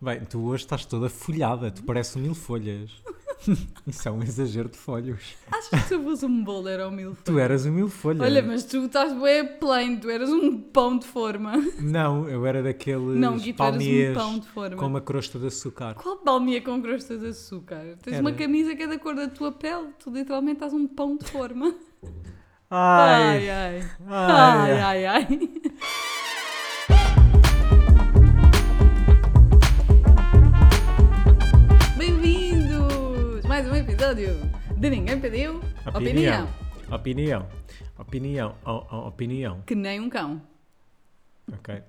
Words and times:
Bem, 0.00 0.20
tu 0.20 0.40
hoje 0.46 0.62
estás 0.62 0.84
toda 0.84 1.08
folhada, 1.08 1.72
tu 1.72 1.82
pareces 1.82 2.14
um 2.14 2.20
mil 2.20 2.34
folhas. 2.34 2.90
Isso 3.84 4.08
é 4.08 4.12
um 4.12 4.22
exagero 4.22 4.68
de 4.68 4.76
folhos. 4.78 5.34
Achas 5.50 5.68
que 5.70 5.88
se 5.88 5.94
eu 5.94 6.02
fosse 6.04 6.24
um 6.24 6.44
bolo 6.44 6.68
era 6.68 6.86
um 6.86 6.90
mil 6.92 7.16
Tu 7.24 7.36
eras 7.36 7.66
um 7.66 7.72
mil 7.72 7.88
folhas. 7.88 8.20
Olha, 8.22 8.40
mas 8.42 8.62
tu 8.64 8.84
estás 8.86 9.12
bem 9.20 9.58
plain, 9.58 9.96
tu 9.98 10.08
eras 10.08 10.30
um 10.30 10.56
pão 10.60 10.96
de 10.98 11.04
forma. 11.06 11.52
Não, 11.80 12.28
eu 12.28 12.46
era 12.46 12.62
daqueles 12.62 13.16
Não, 13.18 13.36
Gui, 13.38 13.52
tu 13.52 13.62
eras 13.62 13.82
um 13.82 14.14
pão 14.14 14.38
de 14.38 14.46
forma. 14.46 14.76
com 14.76 14.86
uma 14.86 15.00
crosta 15.00 15.36
de 15.36 15.46
açúcar. 15.48 15.94
Qual 15.94 16.16
palmia 16.18 16.62
com 16.62 16.80
crosta 16.80 17.18
de 17.18 17.26
açúcar? 17.26 17.96
Tens 18.00 18.14
Era. 18.14 18.20
uma 18.22 18.32
camisa 18.32 18.76
que 18.76 18.84
é 18.84 18.86
da 18.86 18.98
cor 19.00 19.16
da 19.16 19.26
tua 19.28 19.50
pele, 19.50 19.88
tu 19.98 20.10
literalmente 20.10 20.54
estás 20.58 20.72
um 20.72 20.86
pão 20.86 21.16
de 21.16 21.24
forma. 21.28 21.74
Ai, 22.70 23.48
Ai, 23.48 23.50
ai. 23.50 23.80
ai, 24.06 24.70
Ai, 24.70 24.80
ai, 24.80 25.06
ai. 25.06 25.57
Episódio 34.08 34.50
de 34.78 34.88
Ninguém 34.90 35.20
Pediu 35.20 35.60
Opinião. 35.94 36.48
Opinião. 36.90 37.46
Opinião. 37.98 38.54
O- 38.64 38.70
o- 38.96 39.06
opinião. 39.08 39.60
Que 39.66 39.74
nem 39.74 40.00
um 40.00 40.08
cão. 40.08 40.40
Ok. 41.52 41.82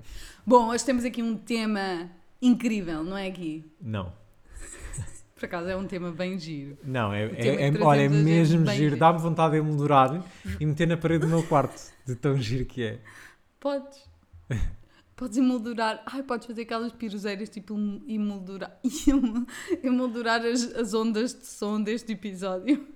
Bom, 0.46 0.68
hoje 0.68 0.84
temos 0.84 1.06
aqui 1.06 1.24
um 1.24 1.38
tema 1.38 2.10
incrível, 2.42 3.04
não 3.06 3.16
é, 3.16 3.30
Gui? 3.30 3.72
Não. 3.82 4.12
Por 5.36 5.46
acaso 5.46 5.70
é 5.70 5.78
um 5.78 5.88
tema 5.88 6.12
bem 6.12 6.38
giro. 6.38 6.78
Não, 6.84 7.14
é, 7.14 7.24
é, 7.26 7.70
é- 7.70 7.82
olha, 7.82 8.02
é 8.02 8.06
é 8.06 8.10
mesmo 8.10 8.66
giro. 8.68 8.98
Dá-me 8.98 9.20
vontade 9.20 9.54
de 9.54 9.60
emoldurar 9.60 10.22
e 10.60 10.66
meter 10.66 10.88
na 10.90 10.98
parede 10.98 11.22
do 11.22 11.28
meu 11.30 11.44
quarto. 11.44 11.80
De 12.06 12.16
tão 12.16 12.36
giro 12.38 12.66
que 12.66 12.84
é. 12.84 13.00
Podes. 13.62 13.98
Podes 15.20 15.38
emoldurar. 15.38 16.02
Ai, 16.06 16.24
podes 16.24 16.48
fazer 16.48 16.62
aquelas 16.62 16.94
piroseiras 16.94 17.50
tipo 17.50 17.76
emoldurar. 18.08 18.80
emoldurar 19.84 20.46
as, 20.46 20.64
as 20.76 20.94
ondas 20.94 21.34
de 21.34 21.46
som 21.46 21.82
deste 21.84 22.14
episódio. 22.14 22.88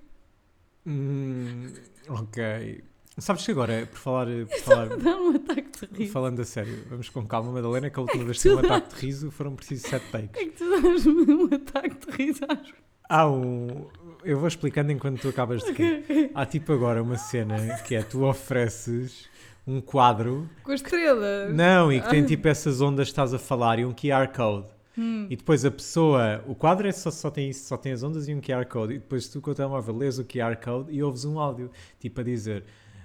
Hum, 0.86 1.66
ok. 2.08 2.82
Sabes 3.18 3.44
que 3.44 3.52
agora, 3.52 3.86
por 3.86 3.98
falar, 3.98 4.26
por 4.46 4.58
falar 4.60 4.88
Dá 4.96 5.16
um 5.20 5.36
ataque 5.36 5.86
de 5.86 5.98
riso. 5.98 6.12
falando 6.12 6.40
a 6.40 6.44
sério, 6.44 6.82
vamos 6.90 7.08
com 7.10 7.24
calma, 7.26 7.52
Madalena, 7.52 7.88
que 7.88 7.98
a 7.98 8.02
última 8.02 8.22
É 8.22 8.26
vez 8.26 8.42
que 8.42 8.48
um 8.48 8.56
dá- 8.60 8.76
ataque 8.76 8.94
de 8.96 9.00
riso 9.06 9.30
foram 9.30 9.54
precisos 9.54 9.88
sete 9.88 10.04
takes. 10.10 10.30
É 10.34 10.44
que 10.46 10.50
tu 10.52 10.68
dás-me 10.82 11.32
um 11.34 11.54
ataque 11.54 12.06
de 12.06 12.16
riso 12.16 12.40
às 12.48 12.72
Há 13.08 13.28
um. 13.30 13.86
Eu 14.24 14.38
vou 14.38 14.48
explicando 14.48 14.90
enquanto 14.90 15.20
tu 15.20 15.28
acabas 15.28 15.62
de 15.62 15.72
rir. 15.72 16.30
Há 16.34 16.46
tipo 16.46 16.72
agora 16.72 17.02
uma 17.02 17.18
cena 17.18 17.76
que 17.86 17.94
é 17.94 18.02
tu 18.02 18.24
ofereces 18.24 19.28
um 19.66 19.80
quadro, 19.80 20.48
Com 20.62 20.72
a 20.72 20.74
estrela. 20.74 21.48
não, 21.48 21.92
e 21.92 22.00
que 22.00 22.08
tem 22.08 22.24
tipo 22.24 22.46
essas 22.48 22.80
ondas 22.80 23.06
que 23.08 23.12
estás 23.12 23.32
a 23.32 23.38
falar 23.38 23.78
e 23.78 23.84
um 23.84 23.92
QR 23.92 24.28
Code. 24.28 24.66
Hum. 24.96 25.26
E 25.28 25.36
depois 25.36 25.64
a 25.64 25.70
pessoa, 25.70 26.44
o 26.46 26.54
quadro 26.54 26.86
é 26.86 26.92
só, 26.92 27.10
só, 27.10 27.30
tem 27.30 27.50
isso, 27.50 27.66
só 27.66 27.76
tem 27.76 27.92
as 27.92 28.02
ondas 28.02 28.28
e 28.28 28.34
um 28.34 28.40
QR 28.40 28.64
Code. 28.66 28.94
E 28.94 28.98
depois 28.98 29.26
tu 29.26 29.40
com 29.40 29.50
o 29.50 29.54
telemóvel 29.54 29.96
lês 29.96 30.18
o 30.18 30.24
QR 30.24 30.56
Code 30.56 30.92
e 30.92 31.02
ouves 31.02 31.24
um 31.24 31.38
áudio, 31.38 31.70
tipo 31.98 32.20
a 32.20 32.24
dizer: 32.24 32.64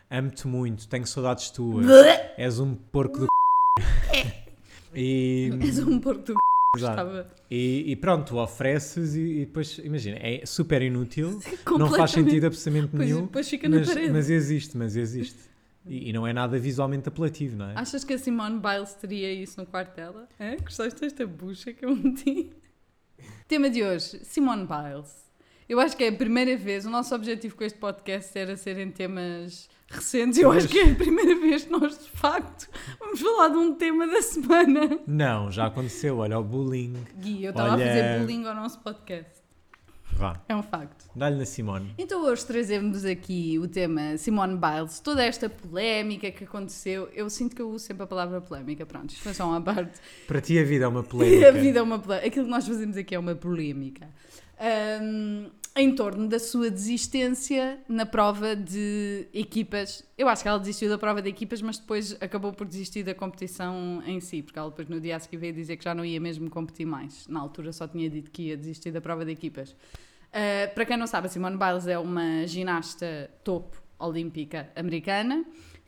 Amo-te 0.09 0.47
muito, 0.47 0.87
tenho 0.87 1.07
saudades 1.07 1.49
tuas, 1.49 1.85
és 2.37 2.59
um 2.59 2.75
porco 2.75 3.19
do 3.19 3.25
c... 3.25 3.30
E, 4.93 5.52
És 5.61 5.80
um 5.80 5.99
porco 5.99 6.21
do 6.23 6.33
c... 6.33 6.39
Exato. 6.77 7.25
E, 7.49 7.91
e 7.91 7.95
pronto, 7.95 8.27
tu 8.27 8.37
ofereces 8.37 9.15
e, 9.15 9.21
e 9.21 9.45
depois, 9.45 9.80
imagina, 9.83 10.17
é 10.19 10.45
super 10.45 10.81
inútil, 10.81 11.39
não 11.77 11.89
faz 11.89 12.11
sentido 12.11 12.45
absolutamente 12.45 12.91
Pois, 12.95 13.09
nenhum, 13.09 13.30
fica 13.43 13.69
na 13.69 13.80
mas, 13.80 14.11
mas 14.11 14.30
existe, 14.30 14.77
mas 14.77 14.95
existe. 14.95 15.48
E, 15.89 16.09
e 16.09 16.13
não 16.13 16.25
é 16.27 16.31
nada 16.31 16.59
visualmente 16.59 17.09
apelativo, 17.09 17.57
não 17.57 17.69
é? 17.71 17.73
Achas 17.75 18.03
que 18.03 18.13
a 18.13 18.17
Simone 18.19 18.59
Biles 18.59 18.93
teria 18.93 19.33
isso 19.33 19.59
no 19.59 19.65
quarto 19.65 19.95
dela? 19.95 20.29
É? 20.39 20.55
Gostaste 20.57 21.01
desta 21.01 21.25
bucha 21.25 21.73
que 21.73 21.83
eu 21.83 21.95
meti? 21.95 22.51
Tema 23.47 23.69
de 23.69 23.83
hoje, 23.83 24.19
Simone 24.23 24.67
Biles. 24.67 25.27
Eu 25.67 25.79
acho 25.79 25.97
que 25.97 26.03
é 26.03 26.09
a 26.09 26.13
primeira 26.13 26.55
vez, 26.57 26.85
o 26.85 26.89
nosso 26.89 27.13
objetivo 27.13 27.55
com 27.55 27.63
este 27.63 27.77
podcast 27.77 28.37
era 28.37 28.55
serem 28.55 28.91
temas 28.91 29.67
recentes. 29.87 30.39
Eu 30.39 30.52
acho 30.52 30.67
que 30.67 30.80
é 30.80 30.91
a 30.91 30.95
primeira 30.95 31.39
vez 31.39 31.64
que 31.64 31.71
nós, 31.71 31.97
de 31.97 32.09
facto, 32.09 32.67
vamos 32.99 33.19
falar 33.19 33.49
de 33.49 33.58
um 33.58 33.73
tema 33.75 34.08
da 34.08 34.21
semana. 34.21 34.99
Não, 35.08 35.52
já 35.52 35.65
aconteceu, 35.67 36.17
olha 36.19 36.39
o 36.39 36.43
bullying. 36.43 36.93
Gui, 37.17 37.43
eu 37.43 37.52
estava 37.52 37.73
Olha- 37.73 37.85
a 37.85 37.87
fazer 37.87 38.19
bullying 38.19 38.45
ao 38.45 38.55
nosso 38.55 38.80
podcast. 38.80 39.39
Vá, 40.19 40.37
É 40.49 40.55
um 40.55 40.61
facto. 40.61 41.09
dá-lhe 41.15 41.37
na 41.37 41.45
Simone. 41.45 41.93
Então 41.97 42.25
hoje 42.25 42.45
trazemos 42.45 43.05
aqui 43.05 43.57
o 43.57 43.69
tema 43.69 44.17
Simone 44.17 44.57
Biles, 44.57 44.99
toda 44.99 45.23
esta 45.23 45.49
polémica 45.49 46.30
que 46.30 46.43
aconteceu. 46.43 47.07
Eu 47.13 47.30
sinto 47.30 47.55
que 47.55 47.61
eu 47.61 47.69
uso 47.69 47.85
sempre 47.85 48.03
a 48.03 48.07
palavra 48.07 48.41
polémica, 48.41 48.85
pronto, 48.85 49.11
isto 49.11 49.21
foi 49.23 49.33
só 49.33 49.47
uma 49.47 49.61
parte. 49.61 49.97
Para 50.27 50.41
ti 50.41 50.59
a 50.59 50.63
vida 50.65 50.83
é 50.83 50.87
uma 50.89 51.03
polémica. 51.03 51.47
A 51.47 51.52
vida 51.52 51.79
é 51.79 51.81
uma 51.81 51.99
polémica. 51.99 52.27
Aquilo 52.27 52.45
que 52.45 52.52
nós 52.52 52.67
fazemos 52.67 52.97
aqui 52.97 53.15
é 53.15 53.19
uma 53.19 53.33
polémica. 53.33 54.09
Ahm, 54.59 55.47
em 55.73 55.95
torno 55.95 56.27
da 56.27 56.37
sua 56.37 56.69
desistência 56.69 57.79
na 57.87 58.05
prova 58.05 58.58
de 58.58 59.25
equipas. 59.33 60.03
Eu 60.17 60.27
acho 60.27 60.41
que 60.43 60.49
ela 60.49 60.59
desistiu 60.59 60.89
da 60.89 60.97
prova 60.97 61.21
de 61.21 61.29
equipas, 61.29 61.61
mas 61.61 61.77
depois 61.77 62.17
acabou 62.19 62.52
por 62.52 62.67
desistir 62.67 63.03
da 63.03 63.15
competição 63.15 64.03
em 64.05 64.19
si, 64.19 64.41
porque 64.41 64.59
ela 64.59 64.69
depois 64.69 64.89
no 64.89 64.99
dia 64.99 65.15
a 65.15 65.19
seguir 65.19 65.37
veio 65.37 65.53
dizer 65.53 65.77
que 65.77 65.85
já 65.85 65.95
não 65.95 66.03
ia 66.03 66.19
mesmo 66.19 66.49
competir 66.49 66.85
mais. 66.85 67.25
Na 67.29 67.39
altura 67.39 67.71
só 67.71 67.87
tinha 67.87 68.09
dito 68.09 68.29
que 68.31 68.49
ia 68.49 68.58
desistir 68.58 68.91
da 68.91 68.99
prova 68.99 69.23
de 69.23 69.31
equipas. 69.31 69.73
Ah, 70.33 70.67
para 70.73 70.85
quem 70.85 70.97
não 70.97 71.07
sabe, 71.07 71.27
a 71.27 71.29
Simone 71.29 71.57
Biles 71.57 71.87
é 71.87 71.97
uma 71.97 72.45
ginasta 72.45 73.29
topo 73.43 73.81
olímpica 73.97 74.69
americana 74.75 75.43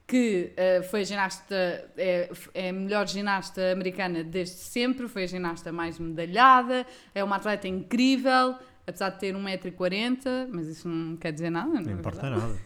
que 0.07 0.51
ah, 0.57 0.83
foi 0.83 1.05
ginasta, 1.05 1.55
é, 1.97 2.29
é 2.53 2.69
a 2.69 2.73
melhor 2.73 3.07
ginasta 3.07 3.71
americana 3.71 4.23
desde 4.23 4.55
sempre, 4.55 5.07
foi 5.07 5.23
a 5.23 5.27
ginasta 5.27 5.71
mais 5.71 5.97
medalhada, 5.99 6.85
é 7.15 7.23
uma 7.23 7.37
atleta 7.37 7.67
incrível, 7.67 8.55
apesar 8.85 9.09
de 9.11 9.19
ter 9.19 9.35
1,40m, 9.35 10.47
mas 10.51 10.67
isso 10.67 10.89
não 10.89 11.15
quer 11.15 11.31
dizer 11.31 11.49
nada, 11.49 11.67
não, 11.69 11.81
Não 11.81 11.91
é 11.91 11.93
importa 11.93 12.21
verdade? 12.21 12.41
nada. 12.41 12.59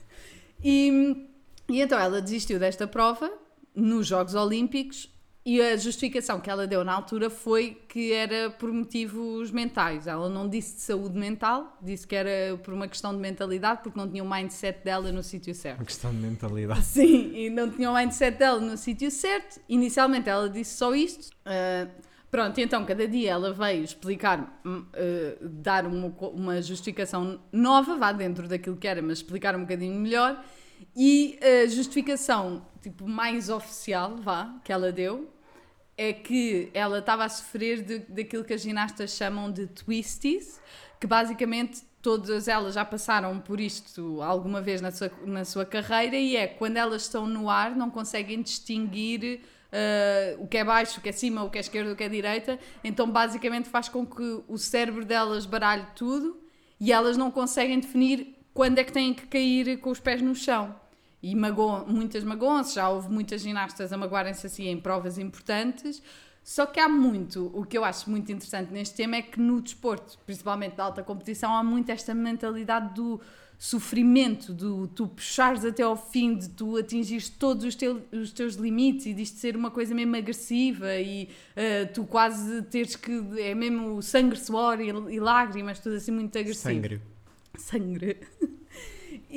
E, 0.64 1.28
e 1.70 1.82
então 1.82 2.00
ela 2.00 2.22
desistiu 2.22 2.58
desta 2.58 2.88
prova 2.88 3.32
nos 3.76 4.08
Jogos 4.08 4.34
Olímpicos 4.34 5.14
e 5.46 5.62
a 5.62 5.78
justificação 5.78 6.42
que 6.42 6.50
ela 6.50 6.66
deu 6.66 6.84
na 6.84 6.92
altura 6.92 7.30
foi 7.30 7.80
que 7.88 8.12
era 8.12 8.50
por 8.50 8.74
motivos 8.74 9.52
mentais. 9.52 10.08
Ela 10.08 10.28
não 10.28 10.50
disse 10.50 10.78
de 10.78 10.82
saúde 10.82 11.20
mental, 11.20 11.78
disse 11.80 12.08
que 12.08 12.16
era 12.16 12.58
por 12.58 12.74
uma 12.74 12.88
questão 12.88 13.14
de 13.14 13.20
mentalidade, 13.20 13.82
porque 13.84 14.00
não 14.00 14.10
tinha 14.10 14.24
o 14.24 14.30
mindset 14.30 14.84
dela 14.84 15.12
no 15.12 15.22
sítio 15.22 15.54
certo. 15.54 15.82
Uma 15.82 15.86
questão 15.86 16.12
de 16.12 16.18
mentalidade. 16.18 16.82
Sim, 16.84 17.32
e 17.36 17.52
não 17.52 17.70
tinha 17.70 17.92
o 17.92 17.96
mindset 17.96 18.40
dela 18.40 18.60
no 18.60 18.76
sítio 18.76 19.12
certo. 19.12 19.62
Inicialmente 19.70 20.28
ela 20.28 20.50
disse 20.50 20.78
só 20.78 20.96
isto. 20.96 21.30
Ah, 21.46 21.88
pronto, 22.32 22.60
então 22.60 22.84
cada 22.84 23.08
dia 23.08 23.30
ela 23.30 23.54
veio 23.54 23.84
explicar, 23.84 24.60
ah, 24.66 25.38
dar 25.44 25.86
uma, 25.86 26.08
uma 26.08 26.60
justificação 26.60 27.40
nova, 27.52 27.96
vá 27.96 28.12
dentro 28.12 28.48
daquilo 28.48 28.78
que 28.78 28.88
era, 28.88 29.00
mas 29.00 29.20
explicar 29.20 29.56
um 29.56 29.62
bocadinho 29.62 29.94
melhor. 29.94 30.44
E 30.96 31.38
a 31.40 31.68
justificação 31.68 32.66
tipo, 32.82 33.08
mais 33.08 33.50
oficial, 33.50 34.18
vá, 34.18 34.60
que 34.64 34.72
ela 34.72 34.92
deu, 34.92 35.35
é 35.98 36.14
que 36.14 36.70
ela 36.74 37.00
estava 37.00 37.24
a 37.24 37.30
sofrer 37.30 37.82
de, 37.82 38.00
daquilo 38.00 38.44
que 38.44 38.54
as 38.54 38.62
ginastas 38.62 39.12
chamam 39.12 39.52
de 39.52 39.68
twisties, 39.68 40.60
que 41.00 41.08
basicamente 41.08 41.84
todas 42.02 42.48
elas 42.48 42.76
já 42.76 42.86
passaram 42.86 43.40
por 43.40 43.60
isto 43.60 44.22
alguma 44.22 44.62
vez 44.62 44.82
na 44.82 44.92
sua, 44.92 45.12
na 45.26 45.44
sua 45.44 45.66
carreira 45.66 46.16
e 46.16 46.36
é 46.36 46.46
quando 46.46 46.78
elas 46.78 47.02
estão 47.04 47.26
no 47.26 47.50
ar 47.50 47.76
não 47.76 47.90
conseguem 47.90 48.44
distinguir 48.44 49.42
ah, 49.72 50.38
o 50.40 50.48
que 50.48 50.58
é 50.58 50.64
baixo, 50.64 51.00
o 51.00 51.02
que 51.02 51.10
é 51.10 51.12
cima, 51.12 51.44
o 51.44 51.50
que 51.50 51.58
é 51.58 51.62
esquerda, 51.62 51.92
o 51.92 51.96
que 51.96 52.04
é 52.04 52.10
direita, 52.10 52.58
então 52.84 53.10
basicamente 53.10 53.68
faz 53.68 53.90
com 53.90 54.06
que 54.06 54.44
o 54.48 54.58
cérebro 54.58 55.04
delas 55.04 55.46
baralhe 55.46 55.86
tudo 55.96 56.40
e 56.80 56.94
elas 56.94 57.18
não 57.18 57.30
conseguem 57.30 57.80
definir 57.80 58.36
quando 58.54 58.80
é 58.80 58.84
que 58.84 58.92
têm 58.94 59.14
que 59.14 59.28
cair 59.28 59.80
com 59.80 59.90
os 59.90 60.00
pés 60.00 60.22
no 60.22 60.34
chão. 60.34 60.76
E 61.32 61.36
magoam, 61.36 61.86
muitas 61.88 62.24
magoam-se, 62.24 62.76
já 62.76 62.88
houve 62.90 63.10
muitas 63.10 63.42
ginastas 63.42 63.92
a 63.92 63.98
magoarem-se 63.98 64.46
assim 64.46 64.68
em 64.68 64.80
provas 64.80 65.18
importantes. 65.18 66.02
Só 66.44 66.68
que 66.68 66.80
há 66.80 66.88
muito, 66.88 67.50
o 67.56 67.66
que 67.66 67.76
eu 67.76 67.84
acho 67.84 68.08
muito 68.10 68.32
interessante 68.32 68.72
neste 68.72 68.96
tema 68.96 69.16
é 69.16 69.22
que 69.24 69.40
no 69.40 69.60
desporto, 69.60 70.20
principalmente 70.28 70.76
da 70.76 70.84
alta 70.84 71.02
competição, 71.02 71.56
há 71.56 71.64
muito 71.64 71.90
esta 71.92 72.14
mentalidade 72.14 72.94
do 72.94 73.20
sofrimento, 73.58 74.54
do 74.54 74.88
tu 74.90 75.08
puxares 75.08 75.66
até 75.66 75.82
ao 75.82 75.96
fim, 75.96 76.36
de 76.38 76.50
tu 76.50 76.78
atingires 76.78 77.30
todos 77.30 77.64
os, 77.66 77.74
teu- 77.74 78.04
os 78.12 78.32
teus 78.32 78.56
limites 78.56 79.08
e 79.08 79.14
disto 79.16 79.38
ser 79.40 79.56
uma 79.56 79.72
coisa 79.72 79.96
mesmo 79.96 80.16
agressiva 80.16 80.94
e 80.98 81.30
eh, 81.56 81.86
tu 81.86 82.04
quase 82.06 82.62
teres 82.64 82.96
que. 82.96 83.12
é 83.40 83.56
mesmo 83.56 84.00
sangue, 84.04 84.38
suor 84.38 84.80
e, 84.80 84.90
e 84.90 85.20
lágrimas, 85.20 85.80
tudo 85.80 85.96
assim 85.96 86.12
muito 86.12 86.38
agressivo 86.38 86.76
Sangue. 86.76 87.02
sangue. 87.58 88.18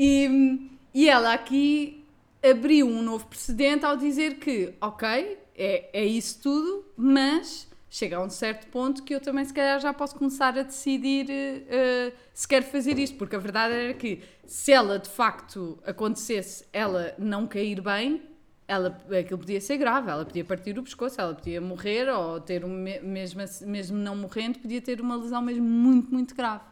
E, 0.00 0.77
e 0.94 1.08
ela 1.08 1.32
aqui 1.34 2.04
abriu 2.42 2.86
um 2.86 3.02
novo 3.02 3.26
precedente 3.26 3.84
ao 3.84 3.96
dizer 3.96 4.38
que, 4.38 4.74
ok, 4.80 5.38
é, 5.56 5.90
é 5.92 6.04
isso 6.04 6.40
tudo, 6.42 6.84
mas 6.96 7.66
chega 7.90 8.16
a 8.18 8.22
um 8.22 8.30
certo 8.30 8.66
ponto 8.68 9.02
que 9.02 9.14
eu 9.14 9.20
também 9.20 9.44
se 9.44 9.52
calhar 9.52 9.80
já 9.80 9.92
posso 9.94 10.14
começar 10.16 10.56
a 10.58 10.62
decidir 10.62 11.26
eh, 11.30 12.12
se 12.34 12.46
quero 12.46 12.64
fazer 12.66 12.98
isto, 12.98 13.16
porque 13.16 13.34
a 13.34 13.38
verdade 13.38 13.74
era 13.74 13.94
que 13.94 14.20
se 14.46 14.72
ela 14.72 14.98
de 14.98 15.08
facto 15.08 15.78
acontecesse 15.84 16.64
ela 16.72 17.14
não 17.18 17.46
cair 17.46 17.80
bem, 17.80 18.22
ela, 18.68 18.96
aquilo 19.18 19.38
podia 19.38 19.60
ser 19.60 19.78
grave, 19.78 20.10
ela 20.10 20.24
podia 20.26 20.44
partir 20.44 20.78
o 20.78 20.82
pescoço, 20.82 21.18
ela 21.20 21.34
podia 21.34 21.60
morrer 21.60 22.08
ou 22.10 22.38
ter 22.40 22.62
um, 22.64 22.68
me- 22.68 23.00
mesmo, 23.00 23.40
mesmo 23.66 23.96
não 23.96 24.14
morrendo, 24.14 24.58
podia 24.58 24.80
ter 24.82 25.00
uma 25.00 25.16
lesão 25.16 25.40
mesmo 25.40 25.64
muito, 25.64 26.12
muito 26.12 26.34
grave. 26.34 26.64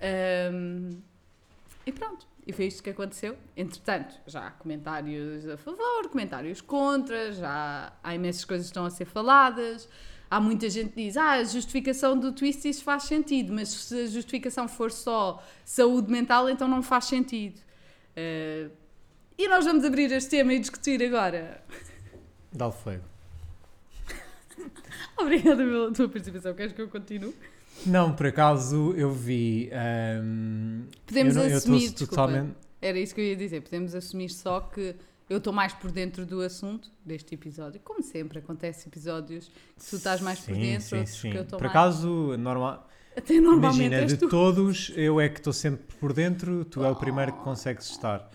Ahm, 0.00 0.98
e 1.86 1.92
pronto, 1.92 2.26
e 2.46 2.52
foi 2.52 2.66
isto 2.66 2.82
que 2.82 2.90
aconteceu. 2.90 3.36
Entretanto, 3.56 4.14
já 4.26 4.46
há 4.46 4.50
comentários 4.50 5.48
a 5.48 5.56
favor, 5.56 6.08
comentários 6.08 6.60
contra, 6.60 7.32
já 7.32 7.92
há 8.02 8.14
imensas 8.14 8.44
coisas 8.44 8.66
que 8.66 8.70
estão 8.70 8.84
a 8.84 8.90
ser 8.90 9.04
faladas. 9.04 9.88
Há 10.28 10.40
muita 10.40 10.68
gente 10.70 10.90
que 10.90 11.04
diz, 11.04 11.16
ah, 11.16 11.32
a 11.32 11.44
justificação 11.44 12.18
do 12.18 12.32
twist 12.32 12.66
isso 12.66 12.82
faz 12.82 13.04
sentido, 13.04 13.52
mas 13.52 13.68
se 13.68 14.02
a 14.02 14.06
justificação 14.06 14.66
for 14.66 14.90
só 14.90 15.42
saúde 15.64 16.10
mental, 16.10 16.48
então 16.48 16.66
não 16.66 16.82
faz 16.82 17.04
sentido. 17.04 17.60
Ah, 18.16 18.70
e 19.38 19.48
nós 19.48 19.64
vamos 19.64 19.84
abrir 19.84 20.10
este 20.12 20.30
tema 20.30 20.52
e 20.54 20.58
discutir 20.58 21.02
agora. 21.02 21.62
Dá 22.52 22.66
o 22.66 22.72
fogo. 22.72 23.02
Obrigada 25.16 25.56
pela 25.56 25.92
tua 25.92 26.08
participação. 26.08 26.54
Queres 26.54 26.72
que 26.72 26.82
eu 26.82 26.88
continue? 26.88 27.34
Não, 27.86 28.12
por 28.14 28.26
acaso 28.26 28.92
eu 28.96 29.10
vi. 29.12 29.70
ahm, 29.72 30.82
Podemos 31.06 31.36
eu 31.36 31.42
não- 31.42 31.48
eu 31.50 31.56
assumir, 31.56 31.76
estou 31.84 32.06
desculpa. 32.06 32.26
totalmente. 32.28 32.54
Era 32.80 32.98
isso 32.98 33.14
que 33.14 33.20
eu 33.20 33.24
ia 33.24 33.36
dizer. 33.36 33.60
Podemos 33.62 33.94
assumir 33.94 34.28
só 34.30 34.60
que 34.60 34.94
eu 35.30 35.38
estou 35.38 35.52
mais 35.52 35.72
por 35.72 35.90
dentro 35.90 36.24
do 36.26 36.40
assunto 36.42 36.90
deste 37.04 37.34
episódio. 37.34 37.80
Como 37.82 38.02
sempre, 38.02 38.38
acontece 38.40 38.88
episódios 38.88 39.46
que 39.78 39.86
tu 39.90 39.96
estás 39.96 40.20
mais 40.20 40.38
por 40.40 40.54
Sim, 40.54 40.60
dentro, 40.60 40.86
sim, 40.88 40.96
outros 40.98 41.16
sim. 41.16 41.30
que 41.30 41.36
eu 41.38 41.42
estou 41.42 41.58
Por 41.58 41.64
mais. 41.66 41.76
acaso, 41.76 42.36
normal. 42.38 42.88
Até 43.16 43.40
normalmente 43.40 43.86
Imagina, 43.88 44.06
de 44.06 44.16
tu. 44.16 44.28
todos, 44.28 44.90
eu 44.96 45.20
é 45.20 45.28
que 45.28 45.38
estou 45.38 45.52
sempre 45.52 45.84
por 45.96 46.12
dentro, 46.12 46.64
tu 46.64 46.82
é 46.84 46.90
o 46.90 46.96
primeiro 46.96 47.32
que 47.32 47.40
consegues 47.40 47.90
estar. 47.90 48.30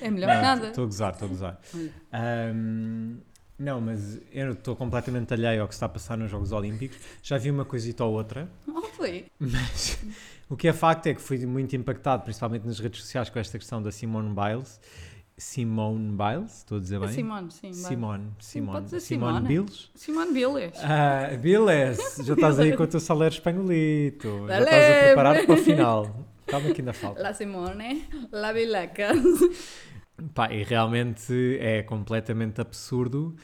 É 0.00 0.10
melhor 0.10 0.30
que 0.36 0.42
nada. 0.42 0.68
Estou 0.68 0.84
a 0.84 0.86
gozar, 0.86 1.12
estou 1.12 1.26
a 1.26 1.28
gozar. 1.28 1.60
Olha. 1.74 1.92
Não, 3.58 3.80
mas 3.80 4.20
eu 4.32 4.52
estou 4.52 4.74
completamente 4.74 5.32
alheio 5.32 5.62
ao 5.62 5.68
que 5.68 5.74
está 5.74 5.86
a 5.86 5.88
passar 5.88 6.18
nos 6.18 6.30
Jogos 6.30 6.50
Olímpicos. 6.52 6.98
Já 7.22 7.38
vi 7.38 7.50
uma 7.50 7.64
coisita 7.64 8.04
ou 8.04 8.14
outra, 8.14 8.48
Oh, 8.66 8.82
foi. 8.82 9.26
mas 9.38 9.98
o 10.50 10.56
que 10.56 10.66
é 10.68 10.72
facto 10.72 11.06
é 11.06 11.14
que 11.14 11.20
fui 11.20 11.44
muito 11.46 11.74
impactado, 11.76 12.24
principalmente 12.24 12.66
nas 12.66 12.78
redes 12.80 13.00
sociais, 13.02 13.30
com 13.30 13.38
esta 13.38 13.56
questão 13.58 13.80
da 13.80 13.92
Simone 13.92 14.34
Biles. 14.34 14.80
Simone 15.36 16.16
Biles, 16.16 16.58
estou 16.58 16.78
a 16.78 16.80
dizer 16.80 17.00
bem? 17.00 17.08
Simone, 17.08 17.50
sim. 17.50 17.72
Simone, 17.72 18.30
Simone, 18.38 18.72
pode 18.72 18.84
dizer 18.86 19.00
Simone 19.00 19.34
Simone. 19.38 19.48
Biles. 19.48 19.90
Simone 19.94 20.32
Biles. 20.32 20.78
Ah, 20.82 21.36
Biles, 21.36 21.98
já 22.24 22.34
estás 22.34 22.58
aí 22.60 22.76
com 22.76 22.82
o 22.84 22.86
teu 22.86 23.00
salário 23.00 23.34
espanholito, 23.34 24.46
já 24.48 24.60
estás 24.60 24.84
a 25.00 25.04
preparar 25.06 25.46
para 25.46 25.54
o 25.54 25.56
final. 25.58 26.24
Calma 26.46 26.70
que 26.72 26.80
ainda 26.82 26.92
falta. 26.92 27.20
La 27.22 27.32
Simone, 27.34 28.06
la 28.30 28.52
Bileca. 28.52 29.12
Pá, 30.32 30.52
e 30.52 30.62
realmente 30.62 31.58
é 31.60 31.82
completamente 31.82 32.60
absurdo 32.60 33.34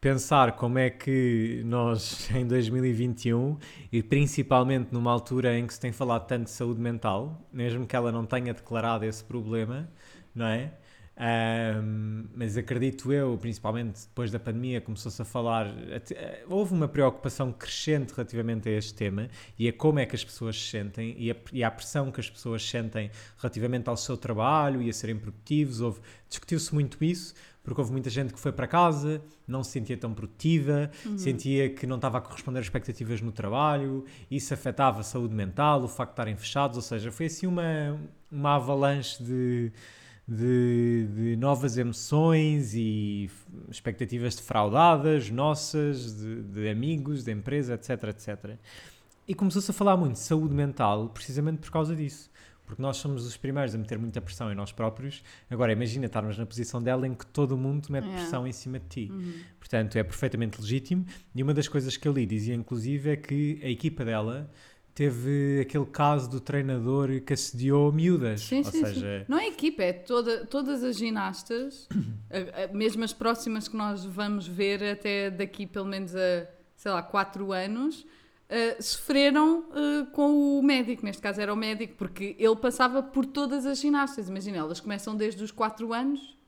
pensar 0.00 0.52
como 0.52 0.78
é 0.78 0.90
que 0.90 1.62
nós, 1.64 2.30
em 2.36 2.46
2021, 2.46 3.56
e 3.92 4.02
principalmente 4.02 4.92
numa 4.92 5.10
altura 5.10 5.58
em 5.58 5.66
que 5.66 5.74
se 5.74 5.80
tem 5.80 5.92
falado 5.92 6.26
tanto 6.26 6.44
de 6.44 6.50
saúde 6.50 6.80
mental, 6.80 7.46
mesmo 7.52 7.86
que 7.86 7.96
ela 7.96 8.12
não 8.12 8.26
tenha 8.26 8.52
declarado 8.52 9.04
esse 9.04 9.24
problema, 9.24 9.88
não 10.34 10.46
é? 10.46 10.72
Ahm, 11.16 12.24
mas 12.34 12.56
acredito 12.56 13.12
eu, 13.12 13.38
principalmente 13.38 14.00
depois 14.08 14.32
da 14.32 14.38
pandemia, 14.40 14.80
começou-se 14.80 15.20
a 15.22 15.24
falar. 15.24 15.66
eh, 16.10 16.44
Houve 16.48 16.74
uma 16.74 16.88
preocupação 16.88 17.52
crescente 17.52 18.12
relativamente 18.12 18.68
a 18.68 18.72
este 18.72 18.94
tema 18.94 19.28
e 19.56 19.68
a 19.68 19.72
como 19.72 20.00
é 20.00 20.06
que 20.06 20.16
as 20.16 20.24
pessoas 20.24 20.60
se 20.60 20.70
sentem 20.70 21.14
e 21.16 21.30
a, 21.30 21.36
e 21.52 21.62
à 21.62 21.70
pressão 21.70 22.10
que 22.10 22.18
as 22.20 22.28
pessoas 22.28 22.68
sentem 22.68 23.10
relativamente 23.38 23.88
ao 23.88 23.96
seu 23.96 24.16
trabalho 24.16 24.82
e 24.82 24.90
a 24.90 24.92
serem 24.92 25.16
produtivos. 25.16 25.80
Houve, 25.80 26.00
discutiu-se 26.28 26.74
muito 26.74 27.02
isso, 27.04 27.32
porque 27.62 27.80
houve 27.80 27.92
muita 27.92 28.10
gente 28.10 28.34
que 28.34 28.40
foi 28.40 28.50
para 28.52 28.66
casa, 28.66 29.22
não 29.46 29.62
se 29.62 29.70
sentia 29.70 29.96
tão 29.96 30.12
produtiva, 30.12 30.90
sentia 31.16 31.70
que 31.70 31.86
não 31.86 31.96
estava 31.96 32.18
a 32.18 32.20
corresponder 32.20 32.58
às 32.58 32.66
expectativas 32.66 33.20
no 33.20 33.30
trabalho, 33.30 34.04
isso 34.28 34.52
afetava 34.52 35.00
a 35.00 35.02
saúde 35.04 35.34
mental, 35.34 35.82
o 35.82 35.88
facto 35.88 36.10
de 36.10 36.14
estarem 36.14 36.36
fechados, 36.36 36.76
ou 36.76 36.82
seja, 36.82 37.12
foi 37.12 37.26
assim 37.26 37.46
uma, 37.46 37.98
uma 38.30 38.56
avalanche 38.56 39.22
de, 39.22 39.72
de, 40.26 41.06
de 41.14 41.36
novas 41.36 41.76
emoções 41.76 42.74
e 42.74 43.30
expectativas 43.70 44.34
defraudadas, 44.34 45.30
nossas, 45.30 46.16
de, 46.16 46.42
de 46.42 46.68
amigos, 46.68 47.24
de 47.24 47.32
empresa, 47.32 47.74
etc, 47.74 48.04
etc. 48.04 48.56
E 49.28 49.34
começou-se 49.34 49.70
a 49.70 49.74
falar 49.74 49.96
muito 49.96 50.14
de 50.14 50.20
saúde 50.20 50.54
mental 50.54 51.08
precisamente 51.10 51.58
por 51.58 51.70
causa 51.70 51.94
disso. 51.94 52.30
Porque 52.66 52.80
nós 52.80 52.96
somos 52.96 53.26
os 53.26 53.36
primeiros 53.36 53.74
a 53.74 53.78
meter 53.78 53.98
muita 53.98 54.22
pressão 54.22 54.50
em 54.50 54.54
nós 54.54 54.72
próprios. 54.72 55.22
Agora, 55.50 55.72
imagina 55.72 56.06
estarmos 56.06 56.38
na 56.38 56.46
posição 56.46 56.82
dela 56.82 57.06
em 57.06 57.12
que 57.12 57.26
todo 57.26 57.58
mundo 57.58 57.88
mete 57.90 58.04
Yeah. 58.04 58.22
pressão 58.22 58.46
em 58.46 58.52
cima 58.52 58.78
de 58.78 58.86
ti. 58.86 59.12
Uhum. 59.12 59.34
Portanto, 59.58 59.96
é 59.96 60.02
perfeitamente 60.02 60.58
legítimo. 60.58 61.04
E 61.34 61.42
uma 61.42 61.52
das 61.52 61.68
coisas 61.68 61.94
que 61.98 62.08
eu 62.08 62.12
li 62.12 62.24
dizia, 62.24 62.54
inclusive, 62.54 63.10
é 63.10 63.16
que 63.16 63.60
a 63.62 63.68
equipa 63.68 64.02
dela 64.02 64.50
teve 64.94 65.60
aquele 65.60 65.86
caso 65.86 66.30
do 66.30 66.40
treinador 66.40 67.20
que 67.20 67.32
assediou 67.32 67.90
miúdas. 67.92 68.42
Sim, 68.42 68.58
Ou 68.58 68.64
sim, 68.64 68.84
seja, 68.84 69.20
sim. 69.20 69.24
Não 69.28 69.38
é 69.38 69.48
equipa, 69.48 69.82
é 69.82 69.92
toda, 69.92 70.46
todas 70.46 70.84
as 70.84 70.96
ginastas, 70.96 71.88
mesmo 72.72 73.02
as 73.02 73.12
próximas 73.12 73.66
que 73.66 73.76
nós 73.76 74.04
vamos 74.04 74.46
ver 74.46 74.82
até 74.84 75.30
daqui 75.30 75.66
pelo 75.66 75.86
menos 75.86 76.14
a, 76.14 76.46
sei 76.76 76.92
lá, 76.92 77.02
4 77.02 77.52
anos, 77.52 78.06
eh, 78.48 78.80
sofreram 78.80 79.64
eh, 79.74 80.06
com 80.12 80.58
o 80.58 80.62
médico. 80.62 81.04
Neste 81.04 81.20
caso 81.20 81.40
era 81.40 81.52
o 81.52 81.56
médico, 81.56 81.94
porque 81.96 82.36
ele 82.38 82.56
passava 82.56 83.02
por 83.02 83.26
todas 83.26 83.66
as 83.66 83.80
ginastas. 83.80 84.28
Imagina, 84.28 84.58
elas 84.58 84.80
começam 84.80 85.16
desde 85.16 85.42
os 85.42 85.50
4 85.50 85.92
anos, 85.92 86.38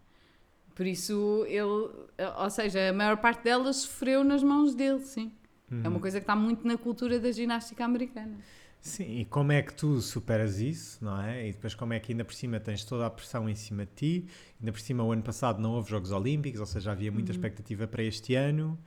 por 0.74 0.86
isso 0.86 1.44
ele, 1.48 1.90
eh, 2.18 2.28
ou 2.38 2.50
seja, 2.50 2.90
a 2.90 2.92
maior 2.92 3.16
parte 3.16 3.42
delas 3.42 3.76
sofreu 3.76 4.22
nas 4.22 4.42
mãos 4.42 4.74
dele, 4.74 5.00
sim. 5.00 5.32
É 5.70 5.88
uma 5.88 5.98
coisa 5.98 6.20
que 6.20 6.24
está 6.24 6.36
muito 6.36 6.66
na 6.66 6.78
cultura 6.78 7.18
da 7.18 7.30
ginástica 7.32 7.84
americana. 7.84 8.36
Sim, 8.80 9.18
e 9.18 9.24
como 9.24 9.50
é 9.50 9.62
que 9.62 9.74
tu 9.74 10.00
superas 10.00 10.60
isso, 10.60 11.04
não 11.04 11.20
é? 11.20 11.48
E 11.48 11.52
depois 11.52 11.74
como 11.74 11.92
é 11.92 11.98
que 11.98 12.12
ainda 12.12 12.24
por 12.24 12.34
cima 12.34 12.60
tens 12.60 12.84
toda 12.84 13.04
a 13.06 13.10
pressão 13.10 13.48
em 13.48 13.54
cima 13.54 13.84
de 13.84 13.92
ti, 13.96 14.26
ainda 14.60 14.70
por 14.70 14.80
cima 14.80 15.02
o 15.02 15.10
ano 15.10 15.22
passado 15.22 15.60
não 15.60 15.72
houve 15.72 15.90
Jogos 15.90 16.12
Olímpicos, 16.12 16.60
ou 16.60 16.66
seja, 16.66 16.92
havia 16.92 17.10
muita 17.10 17.32
expectativa 17.32 17.88
para 17.88 18.02
este 18.04 18.36
ano 18.36 18.78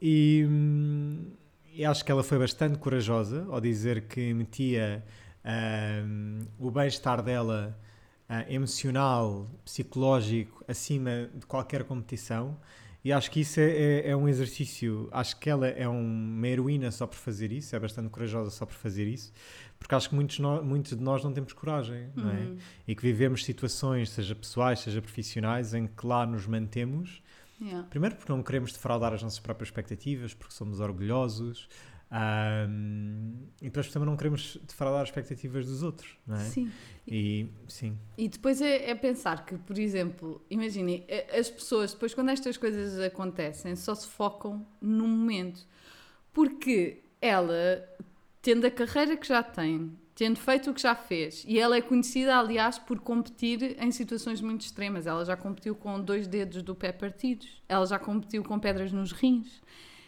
e, 0.00 0.46
hum, 0.48 1.32
e 1.72 1.84
acho 1.84 2.04
que 2.04 2.12
ela 2.12 2.22
foi 2.22 2.38
bastante 2.38 2.78
corajosa 2.78 3.44
ao 3.50 3.60
dizer 3.60 4.02
que 4.02 4.32
metia 4.32 5.04
hum, 6.04 6.38
o 6.58 6.70
bem-estar 6.70 7.20
dela 7.20 7.76
ah, 8.28 8.44
emocional, 8.48 9.50
psicológico, 9.64 10.64
acima 10.68 11.28
de 11.34 11.46
qualquer 11.46 11.84
competição. 11.84 12.56
E 13.04 13.12
acho 13.12 13.30
que 13.30 13.40
isso 13.40 13.58
é, 13.58 13.64
é- 13.70 14.10
é 14.10 14.16
um 14.16 14.28
exercício. 14.28 15.08
Acho 15.10 15.36
que 15.38 15.50
ela 15.50 15.66
é 15.66 15.88
um- 15.88 16.00
uma 16.36 16.46
heroína 16.46 16.90
só 16.90 17.06
por 17.06 17.16
fazer 17.16 17.50
isso, 17.50 17.74
é 17.74 17.78
bastante 17.80 18.08
corajosa 18.08 18.50
só 18.50 18.64
por 18.64 18.74
fazer 18.74 19.08
isso, 19.08 19.32
porque 19.78 19.94
acho 19.94 20.08
que 20.08 20.14
muitos, 20.14 20.38
no- 20.38 20.62
muitos 20.62 20.96
de 20.96 21.02
nós 21.02 21.24
não 21.24 21.32
temos 21.32 21.52
coragem, 21.52 22.10
não 22.14 22.30
é? 22.30 22.34
Uhum. 22.34 22.56
E 22.86 22.94
que 22.94 23.02
vivemos 23.02 23.44
situações, 23.44 24.10
seja 24.10 24.34
pessoais, 24.36 24.78
seja 24.80 25.02
profissionais, 25.02 25.74
em 25.74 25.86
que 25.88 26.06
lá 26.06 26.24
nos 26.24 26.46
mantemos. 26.46 27.20
Yeah. 27.60 27.86
Primeiro, 27.90 28.16
porque 28.16 28.32
não 28.32 28.42
queremos 28.42 28.72
defraudar 28.72 29.12
as 29.12 29.22
nossas 29.22 29.38
próprias 29.38 29.68
expectativas, 29.68 30.32
porque 30.34 30.52
somos 30.54 30.80
orgulhosos. 30.80 31.68
Ahm, 32.12 33.32
e 33.60 33.64
depois 33.64 33.90
também 33.90 34.06
não 34.06 34.16
queremos 34.16 34.58
defraudar 34.66 35.02
as 35.02 35.08
expectativas 35.08 35.66
dos 35.66 35.82
outros, 35.82 36.16
não 36.26 36.36
é? 36.36 36.40
Sim. 36.40 36.70
E 37.06 37.48
sim, 37.68 37.98
E 38.16 38.28
depois 38.28 38.60
é, 38.60 38.90
é 38.90 38.94
pensar 38.94 39.44
que, 39.44 39.56
por 39.58 39.78
exemplo, 39.78 40.44
imaginem, 40.50 41.04
a- 41.10 41.38
as 41.38 41.50
pessoas, 41.50 41.92
depois 41.92 42.14
quando 42.14 42.30
estas 42.30 42.56
coisas 42.56 42.98
acontecem, 43.00 43.74
só 43.74 43.94
se 43.94 44.06
focam 44.06 44.64
no 44.80 45.08
momento. 45.08 45.66
Porque 46.32 47.02
ela, 47.20 47.82
tendo 48.40 48.66
a 48.66 48.70
carreira 48.70 49.16
que 49.16 49.26
já 49.26 49.42
tem, 49.42 49.92
tendo 50.14 50.38
feito 50.38 50.70
o 50.70 50.74
que 50.74 50.80
já 50.80 50.94
fez, 50.94 51.44
e 51.46 51.58
ela 51.58 51.76
é 51.76 51.80
conhecida, 51.80 52.36
aliás, 52.38 52.78
por 52.78 53.00
competir 53.00 53.76
em 53.82 53.90
situações 53.90 54.40
muito 54.40 54.60
extremas. 54.62 55.06
Ela 55.06 55.24
já 55.24 55.36
competiu 55.36 55.74
com 55.74 56.00
dois 56.00 56.26
dedos 56.28 56.62
do 56.62 56.74
pé 56.74 56.92
partidos, 56.92 57.62
ela 57.68 57.84
já 57.86 57.98
competiu 57.98 58.42
com 58.44 58.58
pedras 58.58 58.92
nos 58.92 59.10
rins. 59.12 59.60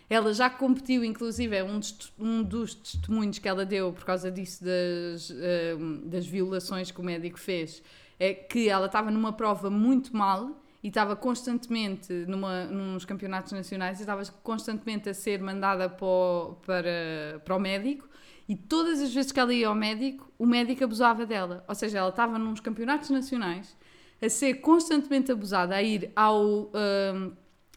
Ela 0.08 0.32
já 0.34 0.50
competiu, 0.50 1.02
inclusive, 1.04 1.56
é 1.56 1.64
um 1.64 1.78
dos, 1.78 2.12
um 2.18 2.42
dos 2.42 2.75
testemunhos 2.75 3.38
que 3.38 3.49
ela 3.49 3.64
deu 3.64 3.92
por 3.92 4.04
causa 4.04 4.30
disso, 4.30 4.62
das, 4.64 5.30
eh, 5.30 5.76
das 6.04 6.26
violações 6.26 6.90
que 6.90 7.00
o 7.00 7.04
médico 7.04 7.38
fez, 7.38 7.82
é 8.18 8.34
que 8.34 8.68
ela 8.68 8.87
estava 8.87 9.11
numa 9.11 9.32
prova 9.32 9.70
muito 9.70 10.14
mal 10.14 10.62
e 10.82 10.88
estava 10.88 11.16
constantemente 11.16 12.12
numa, 12.28 12.64
nos 12.66 13.04
campeonatos 13.04 13.52
nacionais 13.52 13.99
e 13.99 14.02
estava 14.02 14.23
constantemente 14.42 15.08
a 15.08 15.14
ser 15.14 15.40
mandada 15.40 15.88
para 15.88 16.06
o, 16.06 16.56
para, 16.64 17.40
para 17.42 17.56
o 17.56 17.58
médico 17.58 18.06
e 18.49 18.54
todas 18.54 19.00
as 19.00 19.12
vezes 19.12 19.32
que 19.32 19.40
ela 19.40 19.54
ia 19.54 19.68
ao 19.68 19.75
médico, 19.75 20.30
o 20.38 20.44
médico 20.44 20.84
abusava 20.84 21.25
dela. 21.25 21.64
Ou 21.66 21.75
seja, 21.75 21.99
ela 21.99 22.11
estava 22.11 22.38
nos 22.38 22.61
campeonatos 22.61 23.08
nacionais 23.08 23.75
a 24.20 24.28
ser 24.28 24.54
constantemente 24.54 25.32
abusada, 25.32 25.75
a 25.75 25.82
ir 25.82 26.11
ao, 26.14 26.70
hum, 26.75 27.32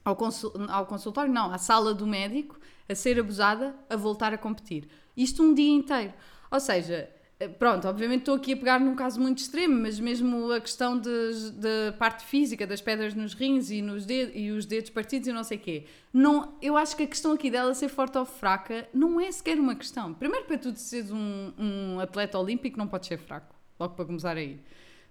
ao, 0.07 0.15
consul- 0.15 0.53
ao 0.69 0.85
consultório, 0.85 1.31
não, 1.31 1.51
à 1.53 1.57
sala 1.57 1.93
do 1.93 2.07
médico, 2.07 2.57
a 2.87 2.95
ser 2.95 3.19
abusada, 3.19 3.75
a 3.89 3.95
voltar 3.95 4.33
a 4.33 4.37
competir. 4.37 4.87
Isto 5.15 5.43
um 5.43 5.53
dia 5.53 5.69
inteiro. 5.73 6.13
Ou 6.49 6.59
seja, 6.59 7.09
eh, 7.39 7.47
Pronto, 7.47 7.87
obviamente 7.87 8.21
estou 8.21 8.35
aqui 8.35 8.53
a 8.53 8.57
pegar 8.57 8.79
num 8.79 8.95
caso 8.95 9.19
muito 9.19 9.39
extremo, 9.39 9.81
mas 9.81 9.99
mesmo 9.99 10.51
a 10.51 10.59
questão 10.61 10.97
da 10.97 11.91
parte 11.99 12.23
física, 12.25 12.65
das 12.65 12.81
pedras 12.81 13.13
nos 13.13 13.33
rins 13.33 13.69
e, 13.69 13.81
nos 13.81 14.05
dedos, 14.05 14.33
e 14.35 14.49
os 14.51 14.65
dedos 14.65 14.89
partidos 14.89 15.27
e 15.27 15.33
não 15.33 15.43
sei 15.43 15.57
o 15.57 15.59
quê. 15.61 15.85
Não, 16.13 16.57
eu 16.61 16.77
acho 16.77 16.95
que 16.95 17.03
a 17.03 17.07
questão 17.07 17.33
aqui 17.33 17.51
dela 17.51 17.73
ser 17.75 17.89
forte 17.89 18.17
ou 18.17 18.25
fraca 18.25 18.87
não 18.93 19.19
é 19.19 19.29
sequer 19.31 19.59
uma 19.59 19.75
questão. 19.75 20.13
Primeiro, 20.13 20.45
para 20.45 20.57
tu 20.57 20.73
seres 20.77 21.11
um, 21.11 21.51
um 21.59 21.99
atleta 21.99 22.39
olímpico, 22.39 22.77
não 22.77 22.87
podes 22.87 23.07
ser 23.09 23.17
fraco. 23.17 23.53
Logo 23.79 23.93
para 23.93 24.05
começar 24.05 24.37
aí. 24.37 24.59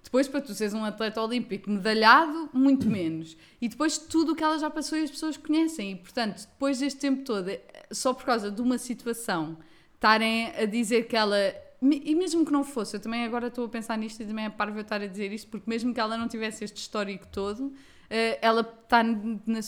Depois, 0.07 0.29
para 0.29 0.41
tu 0.41 0.55
seres 0.55 0.73
um 0.73 0.85
atleta 0.85 1.21
olímpico 1.21 1.69
medalhado, 1.69 2.49
muito 2.53 2.89
menos. 2.89 3.37
E 3.61 3.69
depois, 3.69 3.99
tudo 3.99 4.33
o 4.33 4.37
que 4.37 4.45
ela 4.45 4.57
já 4.57 4.71
passou 4.71 4.97
e 4.97 5.03
as 5.03 5.11
pessoas 5.11 5.37
conhecem. 5.37 5.91
E, 5.91 5.97
portanto, 5.97 6.47
depois 6.47 6.79
deste 6.79 7.01
tempo 7.01 7.25
todo, 7.25 7.51
só 7.91 8.15
por 8.15 8.25
causa 8.25 8.49
de 8.49 8.63
uma 8.63 8.79
situação, 8.79 9.59
estarem 9.95 10.53
a 10.57 10.65
dizer 10.65 11.09
que 11.09 11.17
ela. 11.17 11.37
E 11.83 12.15
mesmo 12.15 12.47
que 12.47 12.53
não 12.53 12.63
fosse, 12.63 12.97
eu 12.97 13.01
também 13.01 13.25
agora 13.25 13.49
estou 13.49 13.67
a 13.67 13.69
pensar 13.69 13.99
nisto 13.99 14.23
e 14.23 14.27
também 14.27 14.45
é 14.45 14.49
parvo 14.49 14.79
eu 14.79 14.83
estar 14.83 15.03
a 15.03 15.07
dizer 15.09 15.33
isto, 15.33 15.51
porque 15.51 15.69
mesmo 15.69 15.93
que 15.93 15.99
ela 15.99 16.17
não 16.17 16.29
tivesse 16.29 16.63
este 16.63 16.77
histórico 16.77 17.27
todo, 17.27 17.73
eh, 18.09 18.39
ela 18.41 18.61
está 18.61 19.03
na 19.03 19.61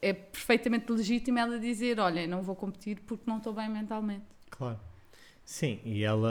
é 0.00 0.12
perfeitamente 0.12 0.90
legítima 0.92 1.40
ela 1.40 1.58
dizer: 1.58 1.98
Olha, 1.98 2.24
não 2.28 2.40
vou 2.40 2.54
competir 2.54 3.00
porque 3.00 3.24
não 3.26 3.38
estou 3.38 3.52
bem 3.52 3.68
mentalmente. 3.68 4.24
Claro. 4.48 4.78
Sim, 5.44 5.80
e 5.84 6.04
ela 6.04 6.30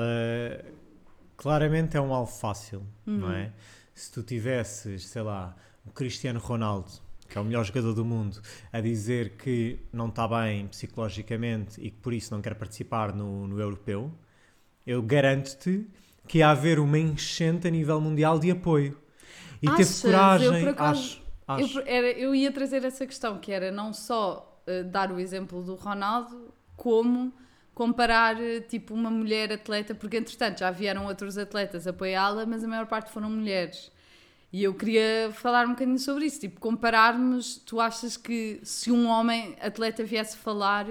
claramente 1.44 1.98
é 1.98 2.02
um 2.02 2.14
alvo 2.14 2.32
fácil, 2.32 2.88
não 3.06 3.30
é? 3.30 3.52
Se 3.94 4.10
tu 4.10 4.24
tivesses, 4.24 5.08
sei 5.08 5.22
lá, 5.22 5.54
o 5.86 5.92
Cristiano 5.92 6.40
Ronaldo, 6.40 6.90
que 7.28 7.38
é 7.38 7.42
o 7.42 7.44
melhor 7.44 7.66
jogador 7.66 7.94
do 7.94 8.06
mundo, 8.06 8.42
a 8.72 8.80
dizer 8.80 9.32
que 9.36 9.78
não 9.92 10.08
está 10.08 10.26
bem 10.26 10.68
psicologicamente 10.70 11.82
e 11.82 11.92
que 11.92 11.98
por 11.98 12.14
isso 12.14 12.34
não 12.34 12.42
quer 12.42 12.56
participar 12.56 13.14
no, 13.14 13.46
no 13.46 13.60
europeu, 13.60 14.10
eu 14.88 15.02
garanto-te 15.04 15.86
que 16.30 16.38
ia 16.38 16.48
haver 16.50 16.80
uma 16.80 16.98
enchente 16.98 17.68
a 17.68 17.72
nível 17.72 18.00
mundial 18.00 18.40
de 18.40 18.50
apoio. 18.50 18.98
E 19.62 19.68
teve 19.68 19.82
Achas? 19.82 20.02
coragem, 20.02 20.64
Eu, 20.64 20.70
acaso, 20.70 21.22
acho. 21.46 21.66
acho. 21.66 21.80
Eu, 21.80 21.84
era, 21.86 22.08
eu 22.12 22.34
ia 22.34 22.54
trazer 22.54 22.86
essa 22.86 23.06
questão, 23.06 23.38
que 23.38 23.52
era 23.52 23.70
não 23.70 23.92
só 23.92 24.64
eh, 24.66 24.84
dar 24.84 25.12
o 25.12 25.20
exemplo 25.20 25.62
do 25.62 25.76
Ronaldo, 25.76 26.54
como 26.78 27.34
comparar 27.74 28.42
eh, 28.42 28.60
tipo 28.62 28.94
uma 28.94 29.10
mulher 29.10 29.52
atleta, 29.52 29.96
porque 29.96 30.18
entretanto 30.18 30.60
já 30.60 30.72
vieram 30.72 31.06
outros 31.06 31.38
atletas 31.38 31.88
apoiá-la, 31.88 32.46
mas 32.46 32.64
a 32.64 32.68
maior 32.68 32.86
parte 32.86 33.12
foram 33.12 33.30
mulheres. 33.30 33.92
E 34.52 34.64
eu 34.64 34.74
queria 34.76 35.32
falar 35.34 35.66
um 35.66 35.72
bocadinho 35.72 35.98
sobre 35.98 36.26
isso, 36.26 36.40
tipo, 36.40 36.60
compararmos, 36.60 37.56
tu 37.66 37.80
achas 37.80 38.16
que 38.16 38.60
se 38.64 38.92
um 38.92 39.08
homem 39.08 39.56
atleta 39.60 40.04
viesse 40.04 40.38
falar, 40.38 40.86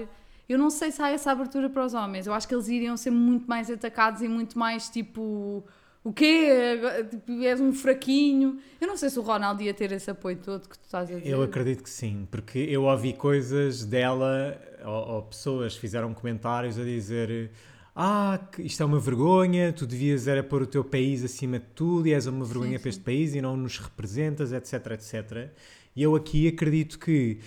eu 0.49 0.59
não 0.59 0.69
sei 0.69 0.91
se 0.91 1.01
há 1.01 1.09
essa 1.09 1.31
abertura 1.31 1.69
para 1.69 1.85
os 1.85 1.93
homens, 1.93 2.27
eu 2.27 2.33
acho 2.33 2.45
que 2.45 2.53
eles 2.53 2.67
iriam 2.67 2.97
ser 2.97 3.11
muito 3.11 3.47
mais 3.47 3.71
atacados 3.71 4.21
e 4.21 4.27
muito 4.27 4.59
mais 4.59 4.89
tipo, 4.89 5.63
o 6.03 6.11
quê? 6.11 6.79
Tipo, 7.09 7.43
és 7.43 7.61
um 7.61 7.71
fraquinho. 7.71 8.59
Eu 8.79 8.87
não 8.87 8.97
sei 8.97 9.09
se 9.09 9.17
o 9.17 9.21
Ronaldo 9.21 9.61
ia 9.63 9.73
ter 9.73 9.91
esse 9.91 10.11
apoio 10.11 10.37
todo 10.37 10.67
que 10.67 10.77
tu 10.77 10.83
estás 10.83 11.09
a 11.09 11.15
dizer. 11.15 11.29
Eu 11.29 11.41
acredito 11.41 11.83
que 11.83 11.89
sim, 11.89 12.27
porque 12.29 12.59
eu 12.59 12.83
ouvi 12.83 13.13
coisas 13.13 13.85
dela, 13.85 14.59
ou, 14.83 15.15
ou 15.15 15.21
pessoas 15.23 15.75
fizeram 15.75 16.13
comentários 16.13 16.77
a 16.77 16.83
dizer 16.83 17.51
ah, 17.95 18.39
isto 18.57 18.81
é 18.81 18.85
uma 18.85 18.99
vergonha, 18.99 19.71
tu 19.71 19.85
devias 19.85 20.27
era 20.27 20.43
pôr 20.43 20.63
o 20.63 20.65
teu 20.65 20.83
país 20.83 21.23
acima 21.23 21.59
de 21.59 21.65
tudo 21.75 22.07
e 22.07 22.13
és 22.13 22.25
uma 22.25 22.43
vergonha 22.43 22.77
Sim, 22.77 22.83
para 22.83 22.91
sim. 22.91 22.97
este 22.97 23.01
país 23.01 23.35
e 23.35 23.41
não 23.41 23.55
nos 23.55 23.77
representas, 23.77 24.51
etc, 24.51 24.91
etc. 24.93 25.51
E 25.95 26.01
eu 26.01 26.15
aqui 26.15 26.47
acredito 26.47 26.97
que 26.97 27.39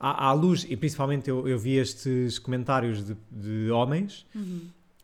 à, 0.00 0.26
à 0.26 0.32
luz, 0.32 0.66
e 0.68 0.76
principalmente 0.76 1.30
eu, 1.30 1.46
eu 1.46 1.56
vi 1.56 1.76
estes 1.76 2.40
comentários 2.40 3.06
de, 3.06 3.16
de 3.30 3.70
homens, 3.70 4.26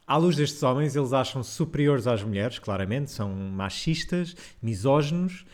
à 0.08 0.16
luz 0.16 0.34
destes 0.34 0.62
homens, 0.62 0.96
eles 0.96 1.12
acham 1.12 1.42
superiores 1.42 2.06
às 2.06 2.22
mulheres, 2.22 2.58
claramente, 2.58 3.10
são 3.10 3.28
machistas, 3.30 4.34
misóginos 4.62 5.44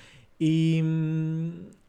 e, 0.40 0.82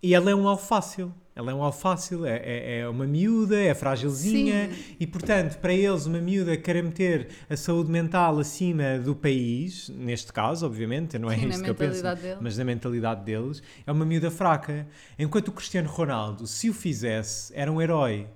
e 0.01 0.15
ela 0.15 0.31
é 0.31 0.35
um 0.35 0.47
alvo 0.47 0.65
fácil. 0.65 1.13
Ela 1.35 1.51
é 1.51 1.53
um 1.53 1.61
alvo 1.61 1.77
fácil, 1.77 2.25
é, 2.25 2.37
é, 2.37 2.79
é 2.79 2.87
uma 2.87 3.05
miúda, 3.05 3.59
é 3.59 3.75
frágilzinha 3.75 4.69
Sim. 4.73 4.95
e, 5.01 5.05
portanto, 5.05 5.57
para 5.57 5.73
eles, 5.73 6.05
uma 6.05 6.19
miúda 6.19 6.55
querer 6.55 6.81
meter 6.81 7.27
a 7.49 7.57
saúde 7.57 7.91
mental 7.91 8.39
acima 8.39 8.97
do 8.97 9.13
país, 9.13 9.89
neste 9.89 10.31
caso, 10.31 10.65
obviamente, 10.65 11.19
não 11.19 11.29
é 11.29 11.37
Sim, 11.37 11.49
isto 11.49 11.63
que 11.63 11.69
eu 11.69 11.75
penso, 11.75 12.01
dele. 12.01 12.37
mas 12.39 12.57
na 12.57 12.63
mentalidade 12.63 13.25
deles, 13.25 13.61
é 13.85 13.91
uma 13.91 14.05
miúda 14.05 14.31
fraca. 14.31 14.87
Enquanto 15.19 15.49
o 15.49 15.51
Cristiano 15.51 15.89
Ronaldo, 15.89 16.47
se 16.47 16.69
o 16.69 16.73
fizesse, 16.73 17.53
era 17.53 17.69
um 17.69 17.81
herói. 17.81 18.27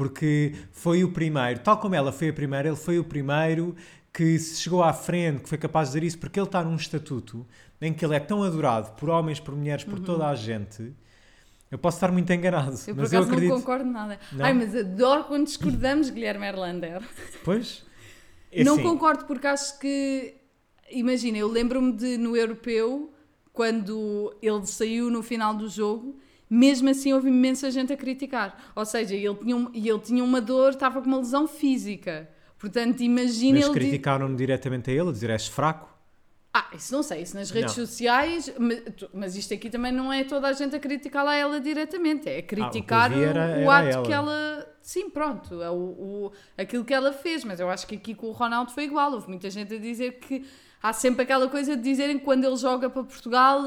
Porque 0.00 0.54
foi 0.72 1.04
o 1.04 1.12
primeiro, 1.12 1.60
tal 1.60 1.76
como 1.76 1.94
ela 1.94 2.10
foi 2.10 2.30
a 2.30 2.32
primeira, 2.32 2.68
ele 2.68 2.76
foi 2.76 2.98
o 2.98 3.04
primeiro 3.04 3.76
que 4.10 4.38
se 4.38 4.58
chegou 4.62 4.82
à 4.82 4.94
frente, 4.94 5.42
que 5.42 5.48
foi 5.50 5.58
capaz 5.58 5.88
de 5.88 5.92
dizer 5.92 6.06
isso, 6.06 6.18
porque 6.18 6.40
ele 6.40 6.46
está 6.46 6.64
num 6.64 6.74
estatuto 6.74 7.46
em 7.82 7.92
que 7.92 8.02
ele 8.02 8.14
é 8.14 8.18
tão 8.18 8.42
adorado 8.42 8.92
por 8.92 9.10
homens, 9.10 9.38
por 9.38 9.54
mulheres, 9.54 9.84
por 9.84 10.00
toda 10.00 10.26
a 10.26 10.34
gente. 10.34 10.94
Eu 11.70 11.76
posso 11.76 11.98
estar 11.98 12.10
muito 12.10 12.32
enganado, 12.32 12.70
Uhum. 12.70 12.78
Eu, 12.86 12.94
por 12.94 13.02
mas 13.02 13.12
eu 13.12 13.18
acaso, 13.18 13.30
acredito. 13.30 13.50
não 13.50 13.60
concordo 13.60 13.84
nada. 13.84 14.18
Não? 14.32 14.42
Ai, 14.46 14.54
mas 14.54 14.74
adoro 14.74 15.24
quando 15.24 15.44
discordamos, 15.44 16.08
Guilherme 16.08 16.46
Erlander. 16.46 17.02
Pois? 17.44 17.84
É 18.50 18.64
não 18.64 18.76
assim, 18.76 18.82
concordo 18.82 19.26
porque 19.26 19.46
acho 19.46 19.78
que. 19.78 20.34
Imagina, 20.90 21.36
eu 21.36 21.46
lembro-me 21.46 21.92
de 21.92 22.16
no 22.16 22.34
europeu, 22.34 23.12
quando 23.52 24.34
ele 24.40 24.66
saiu 24.66 25.10
no 25.10 25.22
final 25.22 25.54
do 25.54 25.68
jogo, 25.68 26.18
mesmo 26.50 26.90
assim 26.90 27.12
houve 27.12 27.28
imensa 27.28 27.70
gente 27.70 27.92
a 27.92 27.96
criticar. 27.96 28.72
Ou 28.74 28.84
seja, 28.84 29.14
ele 29.14 29.34
tinha, 29.36 29.56
um- 29.56 29.70
e 29.72 29.88
ele 29.88 30.00
tinha 30.00 30.24
uma 30.24 30.40
dor, 30.40 30.70
estava 30.70 31.00
com 31.00 31.06
uma 31.06 31.18
lesão 31.18 31.46
física. 31.46 32.28
Portanto, 32.58 33.00
imagina 33.02 33.58
Mas 33.60 33.66
ele. 33.68 33.74
criticaram-no 33.74 34.36
diretamente 34.36 34.90
a 34.90 34.92
ele, 34.92 35.08
a 35.08 35.12
dizer 35.12 35.30
és 35.30 35.46
fraco. 35.46 35.88
Ah, 36.52 36.66
isso 36.74 36.92
não 36.92 37.00
sei, 37.04 37.22
isso 37.22 37.36
nas 37.36 37.48
redes 37.52 37.76
Não. 37.76 37.86
sociais, 37.86 38.52
mas, 38.58 38.82
mas 39.14 39.36
isto 39.36 39.54
aqui 39.54 39.70
também 39.70 39.92
não 39.92 40.12
é 40.12 40.24
toda 40.24 40.48
a 40.48 40.52
gente 40.52 40.74
a 40.74 40.80
criticá-la 40.80 41.30
a 41.30 41.36
ela 41.36 41.60
diretamente, 41.60 42.28
é 42.28 42.42
criticar 42.42 43.04
Ah, 43.12 43.14
vi 43.14 43.22
era- 43.22 43.40
o, 43.60 43.66
o 43.66 43.72
era 43.72 43.96
ato 43.98 44.02
que 44.08 44.12
ela. 44.12 44.32
ela. 44.32 44.66
Sim, 44.82 45.08
pronto, 45.10 45.62
é 45.62 45.70
o, 45.70 45.74
o- 45.74 46.32
aquilo 46.58 46.84
que 46.84 46.92
ela 46.92 47.12
fez, 47.12 47.44
mas 47.44 47.60
eu 47.60 47.70
acho 47.70 47.86
que 47.86 47.94
aqui 47.94 48.16
com 48.16 48.26
o 48.26 48.32
Ronaldo 48.32 48.72
foi 48.72 48.82
igual. 48.84 49.12
Houve 49.12 49.28
muita 49.28 49.48
gente 49.48 49.72
a 49.74 49.78
dizer 49.78 50.14
que 50.18 50.44
há 50.82 50.92
sempre 50.92 51.22
aquela 51.22 51.48
coisa 51.48 51.76
de 51.76 51.82
dizerem 51.82 52.18
que 52.18 52.24
quando 52.24 52.44
ele 52.44 52.56
joga 52.56 52.88
para 52.88 53.02
Portugal 53.04 53.62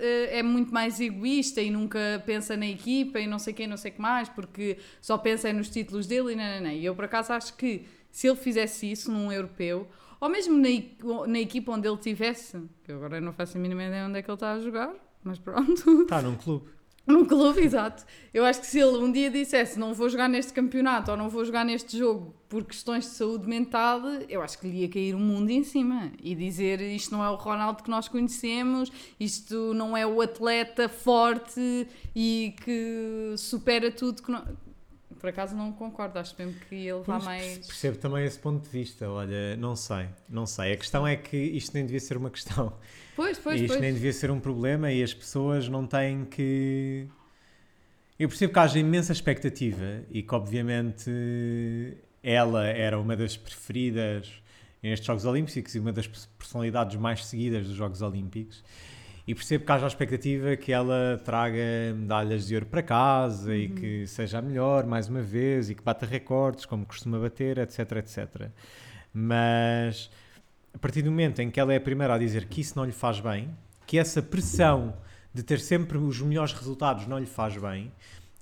eh, 0.00 0.38
é 0.38 0.42
muito 0.42 0.72
mais 0.72 1.00
egoísta 1.00 1.60
e 1.60 1.70
nunca 1.70 2.22
pensa 2.26 2.56
na 2.56 2.66
equipa 2.66 3.20
e 3.20 3.26
não 3.26 3.38
sei 3.38 3.54
quem, 3.54 3.66
não 3.66 3.76
sei 3.76 3.90
o 3.90 3.94
que 3.94 4.00
mais, 4.00 4.28
porque 4.28 4.78
só 5.00 5.16
pensa 5.16 5.52
nos 5.52 5.68
títulos 5.68 6.06
dele 6.06 6.32
e 6.32 6.36
não, 6.36 6.44
não, 6.44 6.60
não. 6.62 6.70
E 6.70 6.84
eu 6.84 6.94
por 6.94 7.04
acaso 7.04 7.32
acho 7.32 7.54
que 7.54 7.86
se 8.10 8.26
ele 8.26 8.36
fizesse 8.36 8.90
isso 8.90 9.12
num 9.12 9.30
europeu, 9.30 9.88
ou 10.20 10.28
mesmo 10.28 10.56
na, 10.56 11.26
na 11.26 11.38
equipa 11.38 11.72
onde 11.72 11.86
ele 11.86 11.98
tivesse, 11.98 12.60
que 12.82 12.90
eu 12.90 12.96
agora 12.96 13.20
não 13.20 13.32
faço 13.32 13.58
a 13.58 13.60
mínima 13.60 13.84
ideia 13.84 14.06
onde 14.06 14.18
é 14.18 14.22
que 14.22 14.30
ele 14.30 14.36
está 14.36 14.52
a 14.52 14.60
jogar, 14.60 14.94
mas 15.22 15.38
pronto, 15.38 16.02
Está 16.02 16.22
num 16.22 16.36
clube. 16.36 16.75
num 17.08 17.24
clube, 17.24 17.60
exato. 17.60 18.04
Eu 18.34 18.44
acho 18.44 18.60
que 18.60 18.66
se 18.66 18.80
ele 18.80 18.98
um 18.98 19.10
dia 19.10 19.30
dissesse 19.30 19.78
não 19.78 19.94
vou 19.94 20.08
jogar 20.08 20.28
neste 20.28 20.52
campeonato 20.52 21.12
ou 21.12 21.16
não 21.16 21.28
vou 21.28 21.44
jogar 21.44 21.64
neste 21.64 21.96
jogo 21.96 22.34
por 22.48 22.64
questões 22.64 23.04
de 23.04 23.10
saúde 23.10 23.48
mental, 23.48 24.00
eu 24.28 24.42
acho 24.42 24.58
que 24.58 24.68
lhe 24.68 24.82
ia 24.82 24.88
cair 24.88 25.14
o 25.14 25.18
mundo 25.18 25.50
em 25.50 25.62
cima 25.62 26.10
e 26.22 26.34
dizer 26.34 26.80
isto 26.80 27.12
não 27.12 27.24
é 27.24 27.30
o 27.30 27.36
Ronaldo 27.36 27.82
que 27.82 27.90
nós 27.90 28.08
conhecemos, 28.08 28.90
isto 29.18 29.72
não 29.74 29.96
é 29.96 30.06
o 30.06 30.20
atleta 30.20 30.88
forte 30.88 31.86
e 32.14 32.54
que 32.64 33.34
supera 33.36 33.90
tudo 33.90 34.22
que 34.22 34.30
não... 34.30 34.44
Por 35.26 35.30
acaso 35.30 35.56
não 35.56 35.72
concordo, 35.72 36.20
acho 36.20 36.36
mesmo 36.38 36.54
que 36.68 36.86
ele 36.86 37.02
vá 37.02 37.18
mais... 37.18 37.66
Percebo 37.66 37.98
também 37.98 38.24
esse 38.24 38.38
ponto 38.38 38.62
de 38.62 38.68
vista. 38.68 39.10
Olha, 39.10 39.56
não 39.56 39.74
sei, 39.74 40.06
não 40.28 40.46
sei. 40.46 40.72
A 40.72 40.76
questão 40.76 41.04
é 41.04 41.16
que 41.16 41.36
isto 41.36 41.74
nem 41.74 41.84
devia 41.84 41.98
ser 41.98 42.16
uma 42.16 42.30
questão. 42.30 42.72
Pois, 43.16 43.36
pois, 43.36 43.60
isto 43.60 43.72
pois. 43.72 43.80
nem 43.80 43.92
devia 43.92 44.12
ser 44.12 44.30
um 44.30 44.38
problema 44.38 44.92
e 44.92 45.02
as 45.02 45.12
pessoas 45.12 45.68
não 45.68 45.84
têm 45.84 46.24
que. 46.26 47.08
Eu 48.16 48.28
percebo 48.28 48.52
que 48.52 48.58
haja 48.60 48.78
imensa 48.78 49.10
expectativa 49.10 50.04
e 50.12 50.22
que, 50.22 50.32
obviamente, 50.32 51.10
ela 52.22 52.64
era 52.64 52.96
uma 52.96 53.16
das 53.16 53.36
preferidas 53.36 54.32
nestes 54.80 55.04
Jogos 55.04 55.24
Olímpicos 55.24 55.74
e 55.74 55.80
uma 55.80 55.92
das 55.92 56.06
personalidades 56.06 56.94
mais 57.00 57.26
seguidas 57.26 57.66
dos 57.66 57.74
Jogos 57.74 58.00
Olímpicos. 58.00 58.62
E 59.26 59.34
percebo 59.34 59.64
que 59.64 59.72
haja 59.72 59.86
a 59.86 59.88
expectativa 59.88 60.54
que 60.56 60.70
ela 60.72 61.20
traga 61.24 61.58
medalhas 61.96 62.46
de 62.46 62.54
ouro 62.54 62.66
para 62.66 62.80
casa 62.82 63.56
e 63.56 63.68
que 63.68 64.06
seja 64.06 64.38
a 64.38 64.42
melhor 64.42 64.86
mais 64.86 65.08
uma 65.08 65.20
vez 65.20 65.68
e 65.68 65.74
que 65.74 65.82
bata 65.82 66.06
recordes 66.06 66.64
como 66.64 66.86
costuma 66.86 67.18
bater, 67.18 67.58
etc, 67.58 67.80
etc. 67.96 68.50
Mas 69.12 70.08
a 70.72 70.78
partir 70.78 71.02
do 71.02 71.10
momento 71.10 71.40
em 71.40 71.50
que 71.50 71.58
ela 71.58 71.72
é 71.72 71.76
a 71.76 71.80
primeira 71.80 72.14
a 72.14 72.18
dizer 72.18 72.44
que 72.46 72.60
isso 72.60 72.74
não 72.76 72.84
lhe 72.84 72.92
faz 72.92 73.18
bem, 73.18 73.50
que 73.86 73.98
essa 73.98 74.22
pressão 74.22 74.94
de 75.34 75.42
ter 75.42 75.58
sempre 75.58 75.98
os 75.98 76.20
melhores 76.20 76.52
resultados 76.52 77.06
não 77.08 77.18
lhe 77.18 77.26
faz 77.26 77.56
bem, 77.56 77.90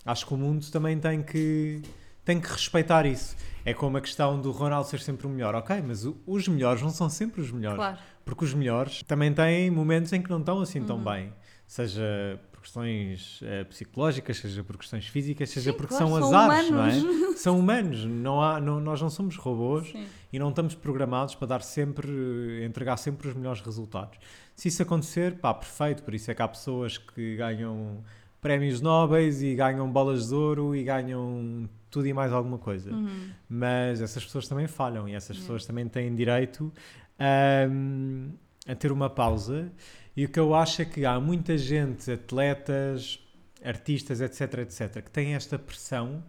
acho 0.04 0.26
que 0.26 0.34
o 0.34 0.36
mundo 0.36 0.66
também 0.70 0.98
tem 0.98 1.22
que, 1.22 1.80
tem 2.24 2.38
que 2.40 2.48
respeitar 2.50 3.06
isso. 3.06 3.34
É 3.64 3.72
como 3.72 3.96
a 3.96 4.00
questão 4.00 4.38
do 4.38 4.50
Ronaldo 4.50 4.88
ser 4.88 5.00
sempre 5.00 5.26
o 5.26 5.30
melhor. 5.30 5.54
Ok, 5.54 5.82
mas 5.86 6.04
o- 6.04 6.16
os 6.26 6.46
melhores 6.46 6.82
não 6.82 6.90
são 6.90 7.08
sempre 7.08 7.40
os 7.40 7.50
melhores. 7.50 7.76
Claro. 7.78 7.98
Porque 8.24 8.44
os 8.44 8.54
melhores 8.54 9.02
também 9.02 9.32
têm 9.32 9.70
momentos 9.70 10.12
em 10.12 10.22
que 10.22 10.30
não 10.30 10.38
estão 10.40 10.60
assim 10.60 10.82
tão 10.82 10.98
bem. 11.02 11.32
Seja 11.66 12.38
por 12.52 12.60
questões 12.62 13.40
eh, 13.42 13.64
psicológicas, 13.64 14.36
seja 14.38 14.62
por 14.62 14.76
questões 14.78 15.06
físicas, 15.06 15.50
seja 15.50 15.72
Sim, 15.72 15.76
porque 15.76 15.94
claro, 15.94 16.08
são 16.08 16.18
são 16.18 16.28
azares, 16.38 16.68
humanos. 16.70 17.02
não 17.02 17.10
é? 17.30 17.34
São 17.36 17.58
humanos, 17.58 18.04
não 18.04 18.40
há, 18.40 18.60
não- 18.60 18.80
nós 18.80 19.02
não 19.02 19.10
somos 19.10 19.36
robôs 19.36 19.88
Sim. 19.90 20.06
e 20.32 20.38
não 20.38 20.50
estamos 20.50 20.74
programados 20.74 21.34
para 21.34 21.48
dar 21.48 21.62
sempre, 21.62 22.64
entregar 22.64 22.96
sempre 22.96 23.28
os 23.28 23.34
melhores 23.34 23.60
resultados. 23.60 24.18
Se 24.54 24.68
isso 24.68 24.82
acontecer, 24.82 25.34
pá, 25.38 25.52
perfeito, 25.52 26.02
por 26.04 26.14
isso 26.14 26.30
é 26.30 26.34
que 26.34 26.40
há 26.42 26.46
pessoas 26.48 26.96
que 26.96 27.36
ganham 27.36 28.04
prémios 28.40 28.80
nobres 28.80 29.42
e 29.42 29.54
ganham 29.54 29.90
bolas 29.90 30.28
de 30.28 30.34
ouro 30.34 30.76
e 30.76 30.84
ganham 30.84 31.68
tudo 31.90 32.06
e 32.06 32.12
mais 32.12 32.32
alguma 32.32 32.58
coisa. 32.58 32.92
Uhum. 32.92 33.30
Mas 33.48 34.00
essas 34.00 34.22
pessoas 34.24 34.46
também 34.46 34.66
falham 34.68 35.08
e 35.08 35.14
essas 35.14 35.30
Yeah. 35.36 35.42
pessoas 35.42 35.66
também 35.66 35.88
têm 35.88 36.14
direito 36.14 36.72
ahm, 37.18 38.30
a 38.66 38.75
ter 38.75 38.92
uma 38.92 39.09
pausa. 39.11 39.71
E 40.16 40.25
o 40.25 40.28
que 40.28 40.38
eu 40.38 40.54
acho 40.54 40.83
é 40.83 40.85
que 40.85 41.04
há 41.04 41.18
muita 41.21 41.56
gente, 41.59 42.11
atletas, 42.11 43.18
artistas, 43.64 44.21
etc, 44.21 44.59
etc, 44.59 45.02
que 45.02 45.11
têm 45.11 45.35
esta 45.35 45.59
pressão 45.59 46.23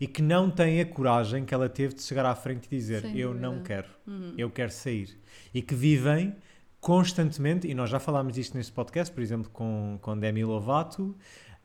e 0.00 0.06
que 0.06 0.22
não 0.22 0.50
têm 0.50 0.80
a 0.80 0.86
coragem 0.86 1.44
que 1.44 1.52
ela 1.54 1.68
teve 1.68 1.94
de 1.94 2.02
chegar 2.02 2.24
à 2.26 2.34
frente 2.34 2.66
e 2.66 2.68
dizer 2.70 3.02
Sem 3.02 3.16
eu 3.18 3.34
não 3.34 3.52
dúvida. 3.58 3.66
quero, 3.66 3.88
Uhum. 4.06 4.34
eu 4.36 4.50
quero 4.50 4.70
sair. 4.72 5.16
E 5.54 5.60
que 5.62 5.74
vivem 5.74 6.34
constantemente, 6.80 7.68
e 7.68 7.74
nós 7.74 7.90
já 7.90 7.98
falámos 8.00 8.32
disto 8.34 8.56
neste 8.56 8.72
podcast, 8.72 9.12
por 9.12 9.22
exemplo, 9.22 9.50
com, 9.50 9.98
com 10.00 10.18
Demi 10.18 10.42
Lovato, 10.44 11.14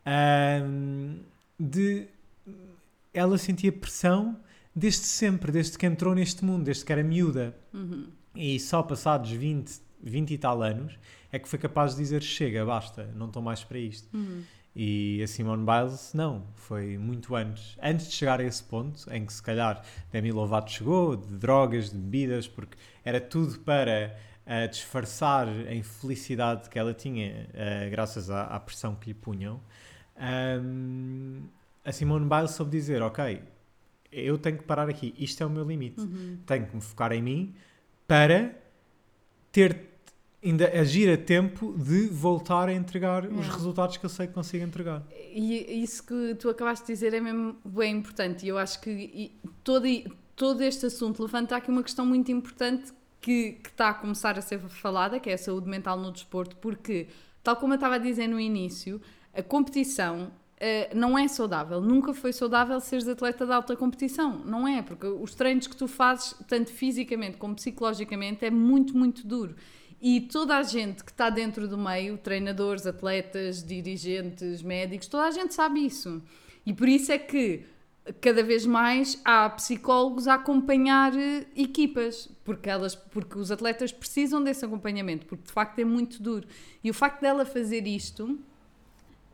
ahm, 0.05 1.20
de 1.60 2.08
ela 3.13 3.38
sentia 3.38 3.72
pressão 3.72 4.38
desde 4.75 5.05
sempre, 5.05 5.51
desde 5.53 5.77
que 5.77 5.86
entrou 5.86 6.13
neste 6.13 6.44
mundo, 6.44 6.65
desde 6.65 6.84
que 6.84 6.91
era 6.91 7.01
miúda. 7.03 7.55
Uhum. 7.74 8.08
E 8.35 8.59
só 8.59 8.83
passados 8.83 9.31
20, 9.31 9.79
20 10.01 10.31
e 10.31 10.37
tal 10.37 10.61
anos 10.61 10.97
é 11.31 11.39
que 11.39 11.47
foi 11.49 11.59
capaz 11.59 11.91
de 11.91 11.97
dizer 11.97 12.21
chega, 12.21 12.65
basta, 12.65 13.11
não 13.15 13.27
estou 13.27 13.41
mais 13.41 13.63
para 13.63 13.77
isto. 13.77 14.15
Uhum. 14.15 14.43
E 14.75 15.21
a 15.23 15.27
Simone 15.27 15.65
Biles, 15.65 16.13
não, 16.13 16.43
foi 16.55 16.97
muito 16.97 17.33
antes. 17.33 17.77
Antes 17.81 18.09
de 18.09 18.13
chegar 18.13 18.41
a 18.41 18.43
esse 18.43 18.61
ponto, 18.61 19.05
em 19.09 19.25
que 19.25 19.31
se 19.31 19.41
calhar 19.41 19.81
Demi 20.11 20.33
Lovato 20.33 20.69
chegou, 20.69 21.15
de 21.15 21.37
drogas, 21.37 21.91
de 21.91 21.97
bebidas, 21.97 22.45
porque 22.45 22.77
era 23.03 23.21
tudo 23.21 23.57
para 23.59 24.17
ah, 24.45 24.65
disfarçar 24.67 25.47
a 25.47 25.73
infelicidade 25.73 26.69
que 26.69 26.77
ela 26.77 26.93
tinha, 26.93 27.47
ah, 27.53 27.89
graças 27.89 28.29
à, 28.29 28.43
à 28.43 28.59
pressão 28.59 28.95
que 28.95 29.07
lhe 29.07 29.13
punham. 29.13 29.61
Ahm, 30.17 31.43
a 31.85 31.91
Simone 31.93 32.27
Biles 32.27 32.51
soube 32.51 32.71
dizer, 32.71 33.01
ok, 33.01 33.41
eu 34.11 34.37
tenho 34.37 34.57
que 34.57 34.63
parar 34.63 34.89
aqui, 34.89 35.15
isto 35.17 35.41
é 35.41 35.45
o 35.45 35.49
meu 35.49 35.63
limite. 35.63 36.01
Uhum. 36.01 36.39
Tenho 36.45 36.65
que 36.67 36.75
me 36.75 36.81
focar 36.81 37.13
em 37.13 37.21
mim 37.21 37.55
para 38.07 38.55
ter 39.51 39.95
ainda 40.43 40.67
agir 40.79 41.09
a 41.12 41.17
tempo 41.17 41.74
de 41.77 42.07
voltar 42.07 42.69
a 42.69 42.74
entregar 42.74 43.25
os 43.25 43.31
Yeah. 43.31 43.53
resultados 43.53 43.97
que 43.97 44.05
eu 44.05 44.09
sei 44.09 44.27
que 44.27 44.33
consigo 44.33 44.63
entregar. 44.63 45.03
E 45.33 45.81
isso 45.81 46.05
que 46.05 46.35
tu 46.35 46.50
acabaste 46.50 46.85
de 46.85 46.93
dizer 46.93 47.13
é 47.15 47.19
mesmo 47.19 47.57
bem 47.65 47.97
importante. 47.97 48.45
E 48.45 48.50
eu 48.50 48.57
acho 48.57 48.79
que 48.79 49.31
todo, 49.63 49.88
todo 50.35 50.62
este 50.62 50.85
assunto 50.85 51.24
levanta 51.24 51.55
aqui 51.55 51.71
uma 51.71 51.81
questão 51.81 52.05
muito 52.05 52.31
importante 52.31 52.93
que, 53.19 53.53
que 53.53 53.69
está 53.69 53.89
a 53.89 53.93
começar 53.95 54.38
a 54.38 54.41
ser 54.41 54.59
falada, 54.59 55.19
que 55.19 55.31
é 55.31 55.33
a 55.33 55.38
saúde 55.38 55.67
mental 55.67 55.97
no 56.00 56.12
desporto, 56.12 56.55
porque, 56.57 57.07
tal 57.41 57.55
como 57.55 57.74
eu 57.74 57.75
estava 57.75 57.95
a 57.95 57.97
dizer 57.97 58.27
no 58.27 58.39
início, 58.39 59.01
a 59.33 59.41
competição 59.41 60.31
eh, 60.57 60.89
não 60.95 61.17
é 61.17 61.27
saudável. 61.27 61.81
Nunca 61.81 62.13
foi 62.13 62.31
saudável 62.31 62.79
seres 62.79 63.07
atleta 63.07 63.45
de 63.45 63.51
alta 63.51 63.75
competição. 63.75 64.39
Não 64.45 64.67
é, 64.67 64.81
porque 64.81 65.05
os 65.05 65.35
treinos 65.35 65.67
que 65.67 65.75
tu 65.75 65.88
fazes, 65.88 66.33
tanto 66.47 66.71
fisicamente 66.71 67.38
como 67.38 67.55
psicologicamente, 67.55 68.45
é 68.45 68.51
muito, 68.51 68.97
muito 68.97 69.27
duro. 69.27 69.55
E 70.01 70.21
toda 70.21 70.57
a 70.57 70.63
gente 70.63 71.03
que 71.03 71.12
está 71.12 71.29
dentro 71.29 71.67
do 71.67 71.77
meio, 71.77 72.17
treinadores, 72.17 72.85
atletas, 72.85 73.63
dirigentes, 73.63 74.62
médicos, 74.62 75.07
toda 75.07 75.25
a 75.25 75.31
gente 75.31 75.53
sabe 75.53 75.85
isso. 75.85 76.21
E 76.65 76.74
por 76.74 76.88
isso 76.88 77.12
é 77.12 77.17
que 77.17 77.65
cada 78.21 78.43
vez 78.43 78.65
mais 78.65 79.19
há 79.25 79.50
psicólogos 79.50 80.27
a 80.27 80.35
acompanhar 80.35 81.17
eh, 81.17 81.45
equipas, 81.55 82.29
porque, 82.43 82.69
elas, 82.69 82.95
porque 82.95 83.38
os 83.38 83.51
atletas 83.51 83.91
precisam 83.91 84.43
desse 84.43 84.63
acompanhamento, 84.63 85.25
porque 85.25 85.43
de 85.43 85.51
facto 85.51 85.79
é 85.79 85.85
muito 85.85 86.21
duro. 86.21 86.47
E 86.83 86.89
o 86.89 86.93
facto 86.93 87.21
dela 87.21 87.45
fazer 87.45 87.88
isto 87.88 88.39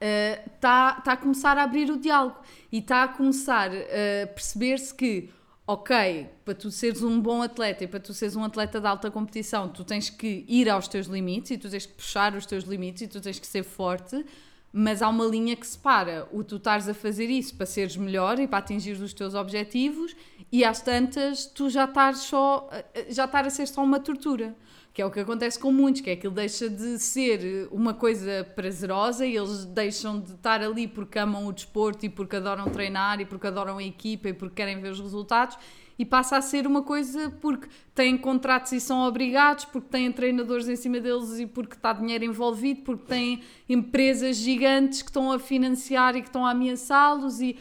está 0.01 0.93
tá 0.95 1.13
a 1.13 1.17
começar 1.17 1.57
a 1.57 1.63
abrir 1.63 1.89
o 1.91 1.97
diálogo 1.97 2.37
e 2.71 2.79
está 2.79 3.03
a 3.03 3.07
começar 3.07 3.69
a 3.69 4.27
perceber-se 4.27 4.93
que, 4.93 5.29
ok, 5.67 6.27
para 6.43 6.55
tu 6.55 6.71
seres 6.71 7.03
um 7.03 7.19
bom 7.21 7.41
atleta 7.43 7.83
e 7.83 7.87
para 7.87 7.99
tu 7.99 8.13
seres 8.13 8.35
um 8.35 8.43
atleta 8.43 8.81
de 8.81 8.87
alta 8.87 9.11
competição, 9.11 9.69
tu 9.69 9.83
tens 9.83 10.09
que 10.09 10.43
ir 10.47 10.69
aos 10.69 10.87
teus 10.87 11.05
limites 11.05 11.51
e 11.51 11.57
tu 11.57 11.69
tens 11.69 11.85
que 11.85 11.93
puxar 11.93 12.35
os 12.35 12.45
teus 12.45 12.63
limites 12.63 13.03
e 13.03 13.07
tu 13.07 13.21
tens 13.21 13.37
que 13.37 13.45
ser 13.45 13.63
forte, 13.63 14.25
mas 14.73 15.01
há 15.01 15.09
uma 15.09 15.25
linha 15.25 15.55
que 15.55 15.67
separa 15.67 16.27
o 16.31 16.43
tu 16.43 16.55
estares 16.55 16.87
a 16.87 16.93
fazer 16.93 17.29
isso 17.29 17.55
para 17.55 17.65
seres 17.65 17.95
melhor 17.95 18.39
e 18.39 18.47
para 18.47 18.59
atingir 18.59 18.93
os 18.93 19.13
teus 19.13 19.35
objetivos 19.35 20.15
e 20.51 20.63
às 20.63 20.81
tantas 20.81 21.45
tu 21.45 21.69
já 21.69 21.85
estás 21.85 22.19
só 22.19 22.69
já 23.09 23.25
estar 23.25 23.45
a 23.45 23.49
ser 23.49 23.67
só 23.67 23.83
uma 23.83 23.99
tortura 23.99 24.55
que 24.93 25.01
é 25.01 25.05
o 25.05 25.11
que 25.11 25.21
acontece 25.21 25.57
com 25.57 25.71
muitos, 25.71 26.01
que 26.01 26.09
é 26.09 26.15
que 26.15 26.27
ele 26.27 26.35
deixa 26.35 26.69
de 26.69 26.99
ser 26.99 27.67
uma 27.71 27.93
coisa 27.93 28.45
prazerosa 28.55 29.25
e 29.25 29.37
eles 29.37 29.63
deixam 29.65 30.19
de 30.19 30.33
estar 30.33 30.61
ali 30.61 30.87
porque 30.87 31.17
amam 31.17 31.47
o 31.47 31.53
desporto 31.53 32.05
e 32.05 32.09
porque 32.09 32.35
adoram 32.35 32.65
treinar 32.65 33.21
e 33.21 33.25
porque 33.25 33.47
adoram 33.47 33.77
a 33.77 33.83
equipa 33.83 34.29
e 34.29 34.33
porque 34.33 34.55
querem 34.55 34.81
ver 34.81 34.91
os 34.91 34.99
resultados 34.99 35.57
e 35.97 36.05
passa 36.05 36.35
a 36.35 36.41
ser 36.41 36.67
uma 36.67 36.81
coisa 36.81 37.29
porque 37.39 37.67
têm 37.95 38.17
contratos 38.17 38.71
e 38.73 38.81
são 38.81 39.07
obrigados, 39.07 39.65
porque 39.65 39.87
têm 39.87 40.11
treinadores 40.11 40.67
em 40.67 40.75
cima 40.75 40.99
deles 40.99 41.39
e 41.39 41.45
porque 41.45 41.75
está 41.75 41.93
dinheiro 41.93 42.25
envolvido, 42.25 42.81
porque 42.81 43.05
têm 43.05 43.43
empresas 43.69 44.37
gigantes 44.37 45.01
que 45.01 45.09
estão 45.09 45.31
a 45.31 45.39
financiar 45.39 46.15
e 46.17 46.21
que 46.21 46.27
estão 46.27 46.45
a 46.45 46.51
ameaçá-los 46.51 47.39
e 47.39 47.57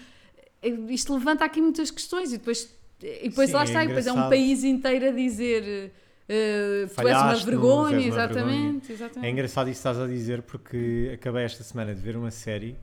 isto 0.89 1.15
levanta 1.15 1.45
aqui 1.45 1.61
muitas 1.61 1.91
questões 1.91 2.33
e 2.33 2.39
depois, 2.39 2.77
e 3.01 3.29
depois 3.29 3.51
Sim, 3.51 3.57
lá 3.57 3.61
é 3.61 3.65
está, 3.65 3.85
e 3.85 3.87
depois 3.87 4.07
é 4.07 4.13
um 4.13 4.29
país 4.29 4.65
inteiro 4.65 5.09
a 5.09 5.11
dizer 5.13 5.93
uh, 6.31 6.95
tu 6.95 7.09
és 7.09 7.17
uma 7.17 7.35
vergonha, 7.35 7.97
és 7.97 8.15
uma 8.15 8.23
exatamente, 8.25 8.93
É 8.93 8.95
exatamente. 8.95 9.33
engraçado 9.33 9.69
isso 9.69 9.83
que 9.83 9.89
estás 9.89 9.99
a 9.99 10.07
dizer 10.07 10.43
porque 10.43 11.11
acabei 11.15 11.45
esta 11.45 11.63
semana 11.65 11.95
de 11.95 12.01
ver 12.01 12.17
uma 12.17 12.31
série 12.31 12.77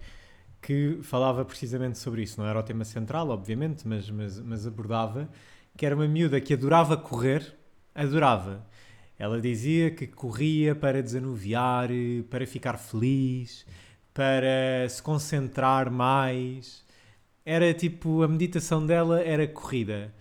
que 0.62 1.00
falava 1.04 1.46
precisamente 1.46 1.98
sobre 1.98 2.24
isso. 2.24 2.40
Não 2.42 2.48
era 2.48 2.60
o 2.60 2.64
tema 2.64 2.84
central, 2.84 3.30
obviamente, 3.30 3.88
mas, 3.88 4.10
mas, 4.10 4.40
mas 4.40 4.68
abordava 4.68 5.30
que 5.78 5.86
era 5.86 5.96
uma 5.96 6.08
miúda 6.08 6.42
que 6.42 6.54
adorava 6.54 6.98
correr, 6.98 7.56
adorava. 7.94 8.66
Ela 9.18 9.40
dizia 9.40 9.92
que 9.92 10.06
corria 10.08 10.76
para 10.76 11.02
desanuviar, 11.02 11.90
para 12.30 12.46
ficar 12.46 12.78
feliz, 12.78 13.66
para 14.14 14.88
se 14.90 15.02
concentrar 15.02 15.92
mais. 15.92 16.84
Era 17.46 17.74
tipo, 17.74 18.24
a 18.24 18.28
meditação 18.28 18.86
dela 18.86 19.22
era 19.22 19.48
corrida. 19.48 20.14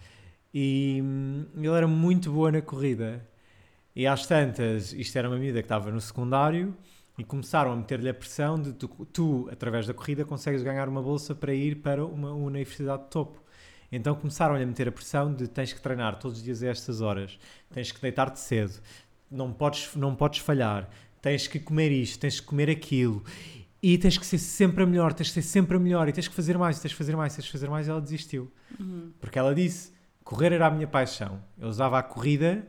E 0.58 1.02
hum, 1.02 1.44
ela 1.62 1.76
era 1.76 1.86
muito 1.86 2.32
boa 2.32 2.50
na 2.50 2.62
corrida. 2.62 3.22
E 3.94 4.06
às 4.06 4.26
tantas, 4.26 4.90
isto 4.94 5.14
era 5.18 5.28
uma 5.28 5.36
miúda 5.36 5.60
que 5.60 5.66
estava 5.66 5.90
no 5.90 6.00
secundário 6.00 6.74
e 7.18 7.22
começaram 7.22 7.72
a 7.72 7.76
meter-lhe 7.76 8.08
a 8.08 8.14
pressão 8.14 8.58
de 8.58 8.72
tu, 8.72 8.88
tu, 9.12 9.48
através 9.52 9.86
da 9.86 9.92
corrida, 9.92 10.24
consegues 10.24 10.62
ganhar 10.62 10.88
uma 10.88 11.02
bolsa 11.02 11.34
para 11.34 11.52
ir 11.52 11.82
para 11.82 12.06
uma 12.06 12.32
universidade 12.32 13.02
de 13.02 13.10
topo. 13.10 13.38
Então 13.92 14.14
começaram-lhe 14.14 14.62
a 14.62 14.66
meter 14.66 14.88
a 14.88 14.92
pressão 14.92 15.34
de 15.34 15.46
tens 15.46 15.74
que 15.74 15.80
treinar 15.82 16.18
todos 16.18 16.38
os 16.38 16.42
dias 16.42 16.62
a 16.62 16.68
estas 16.68 17.02
horas, 17.02 17.38
tens 17.70 17.92
que 17.92 18.00
deitar-te 18.00 18.40
cedo, 18.40 18.80
não 19.30 19.52
podes, 19.52 19.94
não 19.94 20.14
podes 20.14 20.38
falhar, 20.38 20.88
tens 21.20 21.46
que 21.46 21.60
comer 21.60 21.92
isto, 21.92 22.18
tens 22.18 22.40
que 22.40 22.46
comer 22.46 22.70
aquilo 22.70 23.22
e 23.82 23.98
tens 23.98 24.16
que 24.16 24.24
ser 24.24 24.38
sempre 24.38 24.84
a 24.84 24.86
melhor, 24.86 25.12
tens 25.12 25.28
que 25.28 25.34
ser 25.34 25.42
sempre 25.42 25.76
a 25.76 25.78
melhor 25.78 26.08
e 26.08 26.12
tens 26.12 26.26
que 26.26 26.34
fazer 26.34 26.56
mais, 26.56 26.80
tens 26.80 26.92
que 26.92 26.98
fazer 26.98 27.14
mais, 27.14 27.36
tens 27.36 27.44
que 27.44 27.52
fazer 27.52 27.68
mais. 27.68 27.86
E 27.86 27.90
ela 27.90 28.00
desistiu. 28.00 28.50
Uhum. 28.80 29.12
Porque 29.20 29.38
ela 29.38 29.54
disse: 29.54 29.95
correr 30.26 30.52
era 30.52 30.66
a 30.66 30.70
minha 30.70 30.88
paixão. 30.88 31.40
Eu 31.56 31.68
usava 31.68 32.00
a 32.00 32.02
corrida 32.02 32.66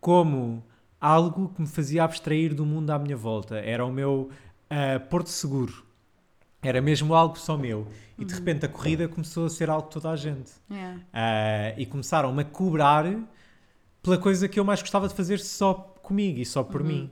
como 0.00 0.62
algo 1.00 1.48
que 1.48 1.62
me 1.62 1.66
fazia 1.66 2.04
abstrair 2.04 2.54
do 2.54 2.66
mundo 2.66 2.90
à 2.90 2.98
minha 2.98 3.16
volta. 3.16 3.56
Era 3.56 3.84
o 3.86 3.90
meu 3.90 4.28
ah, 4.68 5.00
porto 5.00 5.30
seguro. 5.30 5.82
Era 6.62 6.82
mesmo 6.82 7.14
algo 7.14 7.38
só 7.38 7.56
meu. 7.56 7.88
E 8.18 8.24
de 8.24 8.34
repente 8.34 8.66
a 8.66 8.68
corrida 8.68 9.08
começou 9.08 9.46
a 9.46 9.50
ser 9.50 9.70
algo 9.70 9.88
de 9.88 9.94
toda 9.94 10.10
a 10.10 10.16
gente. 10.16 10.52
É. 10.70 10.94
Ah, 11.10 11.74
e 11.78 11.86
começaram-me 11.86 12.42
a 12.42 12.44
cobrar 12.44 13.06
pela 14.02 14.18
coisa 14.18 14.46
que 14.46 14.60
eu 14.60 14.64
mais 14.64 14.82
gostava 14.82 15.08
de 15.08 15.14
fazer 15.14 15.40
só 15.40 15.72
comigo 16.02 16.38
e 16.38 16.44
só 16.44 16.62
por 16.62 16.84
mim. 16.84 17.10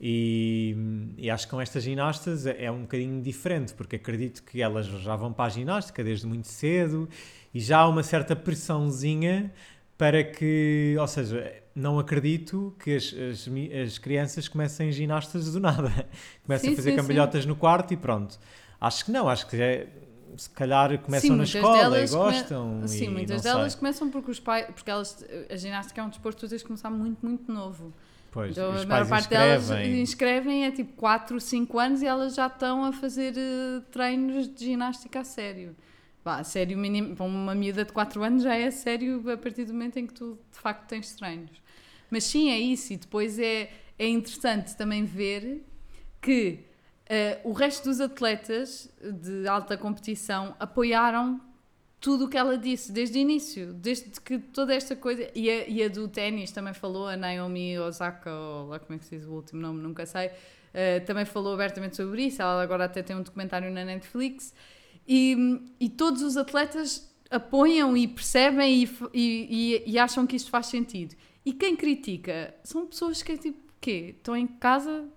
E, 0.00 0.76
e 1.16 1.30
acho 1.30 1.46
que 1.46 1.50
com 1.52 1.60
estas 1.60 1.82
ginastas 1.84 2.46
é 2.46 2.64
é 2.64 2.70
um 2.70 2.82
bocadinho 2.82 3.22
diferente, 3.22 3.72
porque 3.74 3.96
acredito 3.96 4.42
que 4.42 4.60
elas 4.60 4.86
já 4.86 5.16
vão 5.16 5.32
para 5.32 5.46
a 5.46 5.48
ginástica 5.48 6.02
desde 6.02 6.26
muito 6.26 6.48
cedo 6.48 7.08
e 7.52 7.60
já 7.60 7.78
há 7.78 7.88
uma 7.88 8.02
certa 8.02 8.34
pressãozinha 8.36 9.52
para 9.96 10.24
que, 10.24 10.96
ou 10.98 11.06
seja, 11.06 11.52
não 11.74 11.98
acredito 11.98 12.74
que 12.82 12.96
as, 12.96 13.14
as, 13.14 13.48
as 13.86 13.98
crianças 13.98 14.48
comecem 14.48 14.90
ginastas 14.92 15.52
do 15.52 15.60
nada. 15.60 16.08
Começam 16.44 16.70
Sim, 16.70 16.72
a 16.72 16.76
fazer 16.76 16.90
sim, 16.90 16.96
cambalhotas 16.96 17.46
no 17.46 17.54
quarto 17.56 17.94
e 17.94 17.96
pronto. 17.96 18.38
Acho 18.80 19.04
que 19.04 19.10
não, 19.12 19.28
acho 19.28 19.46
que 19.46 19.56
é, 19.56 19.86
se 20.36 20.50
calhar 20.50 20.98
começam 20.98 21.30
Sim, 21.30 21.36
na 21.36 21.44
escola 21.44 21.76
e 21.76 21.78
delas 21.78 22.10
come- 22.10 22.24
gostam. 22.24 22.86
Sim, 22.88 23.04
e 23.04 23.08
muitas 23.08 23.42
delas 23.42 23.72
sei. 23.72 23.78
começam 23.78 24.10
porque 24.10 24.30
os 24.30 24.40
pais, 24.40 24.66
porque 24.66 24.90
elas, 24.90 25.24
a 25.50 25.56
ginástica 25.56 26.00
é 26.00 26.04
um 26.04 26.08
desporto 26.08 26.36
que 26.40 26.46
tu 26.46 26.50
tens 26.50 26.62
que 26.62 26.66
começar 26.68 26.90
muito, 26.90 27.24
muito 27.24 27.50
novo. 27.52 27.92
Pois, 28.34 28.50
Então, 28.50 28.72
a 28.72 28.84
maior 28.84 29.08
parte 29.08 29.28
delas 29.28 29.62
inscrevem. 29.62 30.00
inscrevem 30.02 30.66
é 30.66 30.72
tipo 30.72 30.92
4, 30.94 31.40
5 31.40 31.78
anos 31.78 32.02
e 32.02 32.06
elas 32.06 32.34
já 32.34 32.48
estão 32.48 32.84
a 32.84 32.92
fazer 32.92 33.32
eh, 33.36 33.80
treinos 33.92 34.52
de 34.52 34.64
ginástica 34.64 35.20
a 35.20 35.24
sério. 35.24 35.76
A 36.24 36.42
sério, 36.42 36.76
mínimo, 36.76 37.14
para 37.14 37.26
uma 37.26 37.54
miúda 37.54 37.84
de 37.84 37.92
4 37.92 38.24
anos 38.24 38.42
já 38.42 38.56
é 38.56 38.72
sério 38.72 39.22
a 39.30 39.36
partir 39.36 39.64
do 39.66 39.72
momento 39.72 39.98
em 39.98 40.06
que 40.08 40.14
tu 40.14 40.36
de 40.50 40.58
facto 40.58 40.88
tens 40.88 41.14
treinos. 41.14 41.62
Mas 42.10 42.24
sim, 42.24 42.50
é 42.50 42.58
isso. 42.58 42.92
E 42.92 42.96
depois 42.96 43.38
é, 43.38 43.70
é 43.96 44.08
interessante 44.08 44.76
também 44.76 45.04
ver 45.04 45.64
que 46.20 46.58
eh, 47.06 47.38
o 47.44 47.52
resto 47.52 47.84
dos 47.84 48.00
atletas 48.00 48.90
de 49.00 49.46
alta 49.46 49.76
competição 49.76 50.56
apoiaram 50.58 51.40
tudo 52.04 52.26
o 52.26 52.28
que 52.28 52.36
ela 52.36 52.58
disse 52.58 52.92
desde 52.92 53.18
o 53.18 53.20
início, 53.22 53.72
desde 53.72 54.20
que 54.20 54.38
toda 54.38 54.74
esta 54.74 54.94
coisa. 54.94 55.26
E 55.34 55.48
a, 55.48 55.66
e 55.66 55.82
a 55.82 55.88
do 55.88 56.06
ténis 56.06 56.50
também 56.52 56.74
falou, 56.74 57.08
a 57.08 57.16
Naomi 57.16 57.78
Osaka, 57.78 58.30
ou 58.30 58.66
lá 58.68 58.78
como 58.78 58.94
é 58.94 58.98
que 58.98 59.06
se 59.06 59.16
diz 59.16 59.26
o 59.26 59.32
último 59.32 59.62
nome, 59.62 59.80
nunca 59.80 60.04
sei, 60.04 60.30
eh, 60.74 61.00
também 61.00 61.24
falou 61.24 61.54
abertamente 61.54 61.96
sobre 61.96 62.26
isso. 62.26 62.42
Ela 62.42 62.62
agora 62.62 62.84
até 62.84 63.02
tem 63.02 63.16
um 63.16 63.22
documentário 63.22 63.72
na 63.72 63.86
Netflix. 63.86 64.52
E, 65.08 65.62
e 65.80 65.88
todos 65.88 66.20
os 66.20 66.36
atletas 66.36 67.10
apoiam 67.30 67.96
e 67.96 68.06
percebem 68.06 68.84
e, 68.84 68.88
e, 69.14 69.82
e- 69.86 69.98
acham 69.98 70.26
que 70.26 70.36
isto 70.36 70.50
faz 70.50 70.66
sentido. 70.66 71.16
E 71.42 71.54
quem 71.54 71.74
critica 71.74 72.54
são 72.64 72.86
pessoas 72.86 73.22
que 73.22 73.32
é 73.32 73.38
tipo, 73.38 73.72
quê? 73.80 74.14
Estão 74.14 74.36
em 74.36 74.46
casa 74.46 75.08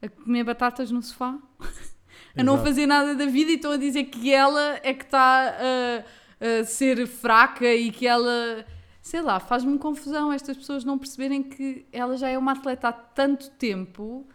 a 0.00 0.08
comer 0.08 0.44
batatas 0.44 0.92
no 0.92 1.02
sofá? 1.02 1.36
a 2.38 2.44
não 2.44 2.62
fazer 2.62 2.86
nada 2.86 3.16
da 3.16 3.26
vida 3.26 3.50
e 3.50 3.56
estão 3.56 3.72
a 3.72 3.76
dizer 3.76 4.04
que 4.04 4.32
ela 4.32 4.78
é 4.84 4.94
que 4.94 5.04
está 5.04 5.56
a, 5.58 6.25
ser 6.64 7.06
fraca 7.06 7.66
e 7.74 7.90
que 7.90 8.06
ela. 8.06 8.64
Sei 9.00 9.20
lá, 9.20 9.38
faz-me 9.38 9.78
confusão 9.78 10.32
estas 10.32 10.56
pessoas 10.56 10.84
não 10.84 10.98
perceberem 10.98 11.42
que 11.42 11.86
ela 11.92 12.16
já 12.16 12.28
é 12.28 12.36
uma 12.36 12.52
atleta 12.52 12.88
há 12.88 12.92
tanto 12.92 13.50
tempo. 13.50 14.26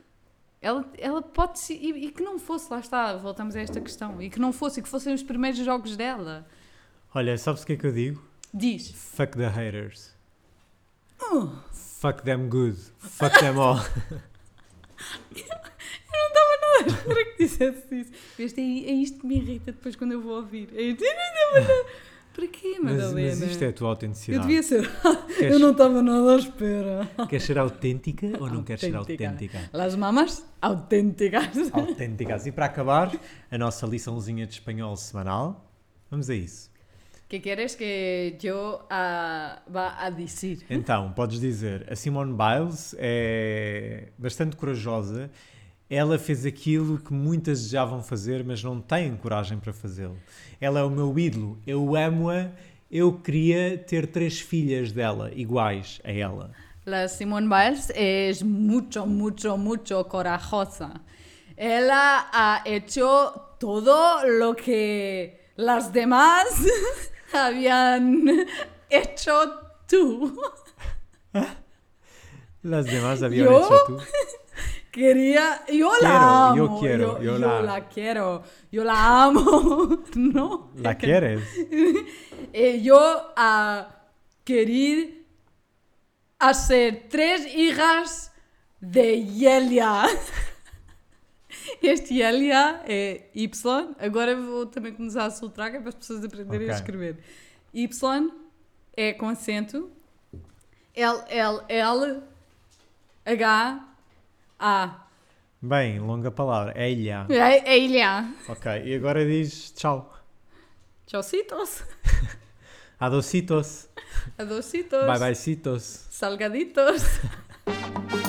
Ela, 0.62 0.90
ela 0.98 1.22
pode 1.22 1.60
ser. 1.60 1.74
E, 1.74 2.06
e 2.06 2.12
que 2.12 2.24
não 2.24 2.40
fosse, 2.40 2.72
lá 2.72 2.80
está, 2.80 3.18
voltamos 3.18 3.56
a 3.56 3.62
esta 3.62 3.82
questão. 3.82 4.22
E 4.22 4.30
que 4.30 4.40
não 4.40 4.54
fosse, 4.54 4.80
e 4.80 4.84
que 4.84 4.90
fossem 4.90 5.14
os 5.14 5.24
primeiros 5.24 5.60
jogos 5.60 5.98
dela. 5.98 6.48
Olha, 7.14 7.38
sabes 7.38 7.64
o 7.64 7.66
que 7.66 7.74
é 7.74 7.76
que 7.76 7.86
eu 7.86 7.92
digo? 7.92 8.24
Diz. 8.54 8.92
Fuck 8.92 9.38
the 9.38 9.50
haters. 9.50 10.16
Oh. 11.22 11.50
Fuck 11.72 12.24
them 12.24 12.48
good. 12.48 12.78
Fuck 12.98 13.40
them 13.40 13.60
all. 13.60 13.80
Para 17.06 17.26
que 17.26 17.36
dissesse 17.44 17.96
isso? 17.96 18.12
Este 18.39 18.62
é, 18.62 18.89
é 18.89 18.94
isto 18.94 19.20
que 19.20 19.28
me 19.28 19.36
irrita 19.38 19.72
depois 19.72 19.96
quando 19.96 20.13
eu 20.13 20.22
vou 20.22 20.36
ouvir. 20.38 20.70
É 20.76 20.82
isto, 20.82 21.04
eu 21.04 21.86
Para 22.34 22.48
quê, 22.48 22.78
mas, 22.82 22.94
Madalena? 22.96 23.36
mas 23.39 23.41
isto 23.52 23.63
é 23.63 23.67
a 23.67 23.74
tua 23.74 23.86
Eu 23.88 23.89
autenticidade. 23.91 24.41
devia 24.48 24.63
ser. 24.63 24.89
Queres, 25.38 25.54
Eu 25.54 25.60
não 25.60 25.72
estava 25.72 26.02
nada 26.02 26.36
à 26.36 26.38
espera. 26.38 27.10
queres 27.28 27.44
ser 27.46 27.58
autêntica 27.58 28.28
ou 28.39 28.50
não 28.50 28.63
queres 28.63 28.82
ser 28.82 28.96
Autêntica. 28.96 29.30
autêntica? 29.30 29.70
Las 29.74 29.96
mamas 29.96 30.46
autênticas. 30.62 31.50
Autênticas. 31.74 32.46
E 32.48 32.52
para 32.52 32.67
acabar, 32.67 33.12
a 33.50 33.58
nossa 33.58 33.86
liçãozinha 33.86 34.48
de 34.48 34.54
espanhol 34.54 34.96
semanal. 34.96 35.70
Vamos 36.10 36.30
a 36.30 36.36
isso. 36.36 36.72
Que 37.28 37.39
queres 37.39 37.76
que 37.76 38.38
eu 38.44 38.82
ah, 38.89 39.62
vá 39.67 39.96
a 40.00 40.10
dizer? 40.10 40.60
Então, 40.70 41.13
podes 41.13 41.39
dizer, 41.39 41.86
a 41.89 41.96
Simone 41.96 42.34
Biles 42.34 42.94
é 42.98 44.10
bastante 44.17 44.56
corajosa. 44.58 45.30
Ela 45.94 46.18
fez 46.18 46.46
aquilo 46.46 46.98
que 47.00 47.12
muitas 47.12 47.60
desejavam 47.60 48.02
fazer, 48.02 48.46
mas 48.46 48.64
não 48.64 48.80
têm 48.80 49.14
coragem 49.18 49.60
para 49.60 49.74
fazê-lo. 49.74 50.18
Ela 50.62 50.80
é 50.80 50.84
o 50.84 50.90
meu 50.90 51.20
ídolo. 51.20 51.60
Eu 51.68 51.98
amo-a. 51.98 52.50
Eu 52.90 53.12
queria 53.20 53.78
ter 53.78 54.08
três 54.08 54.40
filhas 54.40 54.94
dela, 54.94 55.30
iguais 55.36 56.00
a 56.06 56.12
ela. 56.14 56.52
La 56.86 57.10
Simone 57.10 57.50
Biles 57.50 57.92
es 57.94 58.42
mucho, 58.42 59.06
mucho, 59.06 59.58
mucho 59.58 60.06
corajosa. 60.06 60.94
Ella 61.58 62.30
ha 62.32 62.64
hecho 62.66 63.58
todo 63.60 64.26
lo 64.26 64.56
que 64.56 65.42
las 65.58 65.92
demás 65.92 66.48
habían 67.34 68.46
hecho 68.90 69.34
tú. 69.90 70.42
Las 72.64 72.86
demás 72.86 73.22
habían 73.24 73.46
¿Yo? 73.48 73.58
hecho 73.60 73.84
tú. 73.88 73.98
Quería, 74.92 75.64
yo 75.68 75.90
Quiero, 75.90 76.02
la 76.02 76.48
amo. 76.50 76.56
yo 76.58 76.80
quiero, 76.80 77.22
yo 77.22 77.38
la- 77.38 77.88
quiero, 77.88 78.44
yo 78.72 78.84
la 78.84 79.24
amo. 79.24 80.04
no. 80.16 80.72
¿La 80.76 80.98
quieres? 80.98 81.42
Eh, 82.54 82.82
yo 82.82 83.00
a 83.38 83.88
querer 84.44 85.24
hacer 86.40 87.06
tres 87.10 87.48
hijas 87.56 88.34
de 88.82 89.24
Yelia. 89.24 90.04
Este 91.82 92.16
Yelia 92.16 92.82
é 92.86 93.30
Y. 93.34 93.96
Agora 94.00 94.36
vou 94.36 94.66
também 94.66 94.94
começar 94.94 95.26
a 95.26 95.30
soltar 95.32 95.70
que 95.72 95.78
é 95.78 95.80
para 95.80 95.90
as 95.90 95.96
pessoas 95.96 96.26
aprenderem 96.26 96.68
a 96.70 96.72
Ok. 96.72 96.76
escrever. 96.82 97.18
Y 97.74 97.88
é 98.98 99.14
com 99.14 99.30
acento. 99.30 99.90
L, 100.94 101.24
L, 101.30 101.62
L, 101.70 102.22
H, 103.26 103.91
A. 104.63 105.08
Bem, 105.60 106.00
longa 106.00 106.30
palavra. 106.30 106.71
É 106.76 106.91
ilha. 106.91 107.26
É, 107.30 107.74
é 107.74 107.80
ilha. 107.80 108.32
Ok, 108.47 108.71
e 108.86 108.93
agora 108.93 109.26
diz 109.26 109.71
tchau. 109.71 110.13
Chocitos. 111.08 111.84
Adocitos. 113.00 113.89
Adocitos. 114.38 115.06
Bye 115.08 115.19
bye 115.19 115.36
citos. 115.36 116.06
Salgaditos. 116.12 117.02